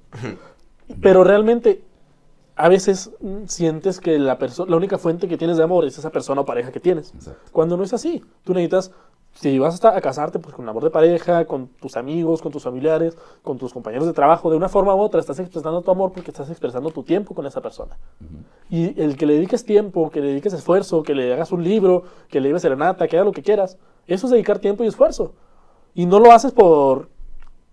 [1.01, 1.83] Pero realmente
[2.55, 5.97] a veces mm, sientes que la persona la única fuente que tienes de amor es
[5.97, 7.13] esa persona o pareja que tienes.
[7.13, 7.49] Exacto.
[7.51, 8.91] Cuando no es así, tú necesitas
[9.33, 12.63] si vas hasta a casarte pues con amor de pareja, con tus amigos, con tus
[12.63, 16.11] familiares, con tus compañeros de trabajo, de una forma u otra estás expresando tu amor
[16.11, 17.97] porque estás expresando tu tiempo con esa persona.
[18.69, 22.03] Y el que le dediques tiempo, que le dediques esfuerzo, que le hagas un libro,
[22.27, 23.77] que le lleves serenata, que haga lo que quieras,
[24.07, 25.33] eso es dedicar tiempo y esfuerzo.
[25.93, 27.09] Y no lo haces por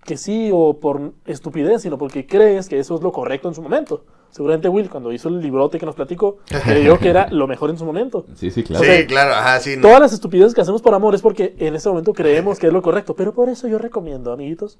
[0.04, 3.62] que sí o por estupidez, sino porque crees que eso es lo correcto en su
[3.62, 4.04] momento.
[4.30, 7.78] Seguramente Will, cuando hizo el librote que nos platicó, creyó que era lo mejor en
[7.78, 8.26] su momento.
[8.34, 8.84] Sí, sí, claro.
[8.84, 9.76] Sí, claro, ajá, sí.
[9.76, 9.82] no.
[9.82, 12.72] Todas las estupideces que hacemos por amor es porque en ese momento creemos que es
[12.72, 13.14] lo correcto.
[13.16, 14.78] Pero por eso yo recomiendo, amiguitos,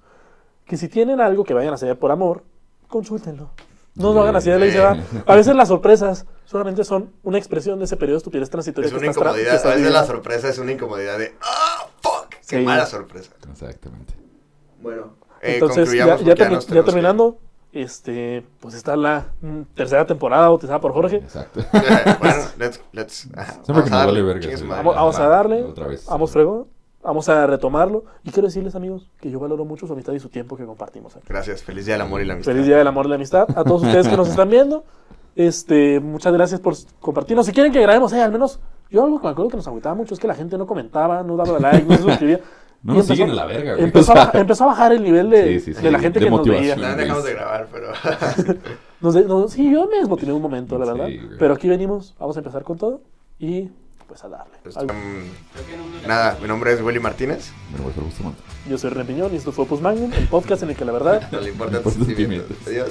[0.66, 2.42] que si tienen algo que vayan a hacer por amor,
[2.88, 3.50] consúltenlo.
[3.94, 4.94] No lo hagan así de ley se va.
[5.24, 8.92] A veces las sorpresas solamente son una expresión de ese periodo de estupidez transitoria Es
[8.92, 9.54] que una que incomodidad.
[9.54, 12.28] estás A veces la sorpresa es una incomodidad de, ¡ah, fuck!
[12.46, 12.62] ¡Qué Sí.
[12.62, 13.30] mala sorpresa!
[13.50, 14.12] Exactamente.
[14.82, 17.38] Bueno, eh, Entonces, ya, ya termi- ya tenemos que terminando,
[17.82, 21.16] este, pues está la mm, tercera temporada bautizada por Jorge.
[21.16, 21.60] Exacto.
[22.20, 23.28] bueno, let's, let's,
[23.68, 24.48] vamos a darle, verga.
[24.66, 26.06] Vamos, vamos a darle, Otra vez.
[26.06, 26.66] vamos fregón,
[27.02, 28.04] vamos a retomarlo.
[28.24, 31.16] Y quiero decirles, amigos, que yo valoro mucho su amistad y su tiempo que compartimos
[31.16, 31.26] aquí.
[31.28, 32.52] Gracias, feliz día del amor y la amistad.
[32.52, 33.46] Feliz Día del Amor y la Amistad.
[33.56, 34.84] A todos ustedes que nos están viendo,
[35.34, 37.44] este, muchas gracias por compartirnos.
[37.44, 38.58] Si quieren que grabemos, eh, al menos,
[38.90, 41.22] yo algo que me acuerdo que nos agüitaba mucho es que la gente no comentaba,
[41.22, 42.40] no daba like, no se suscribía.
[42.86, 43.84] No Y nos empezó- siguen a la verga, güey.
[43.84, 46.20] Empezó, a, bajar- empezó a bajar el nivel de, Sí, sí, sí, de la gente
[46.20, 46.76] de que nos veía.
[46.76, 47.88] Ya dejamos de grabar, pero...
[49.00, 51.08] Nos de- no, sí, yo me desmotivé un momento, la verdad.
[51.38, 53.02] Pero aquí venimos, vamos a empezar con todo
[53.38, 53.68] y
[54.06, 54.54] pues a darle.
[54.62, 54.86] Pues, um,
[56.06, 57.50] nada, mi nombre es Willy Martínez.
[57.72, 58.36] Me voy a gusto mucho.
[58.70, 60.92] Yo soy Ren Piñón y esto fue Opus Magnum, el podcast en el que la
[60.92, 62.08] verdad No le importan Por tus.
[62.08, 62.90] Adiós.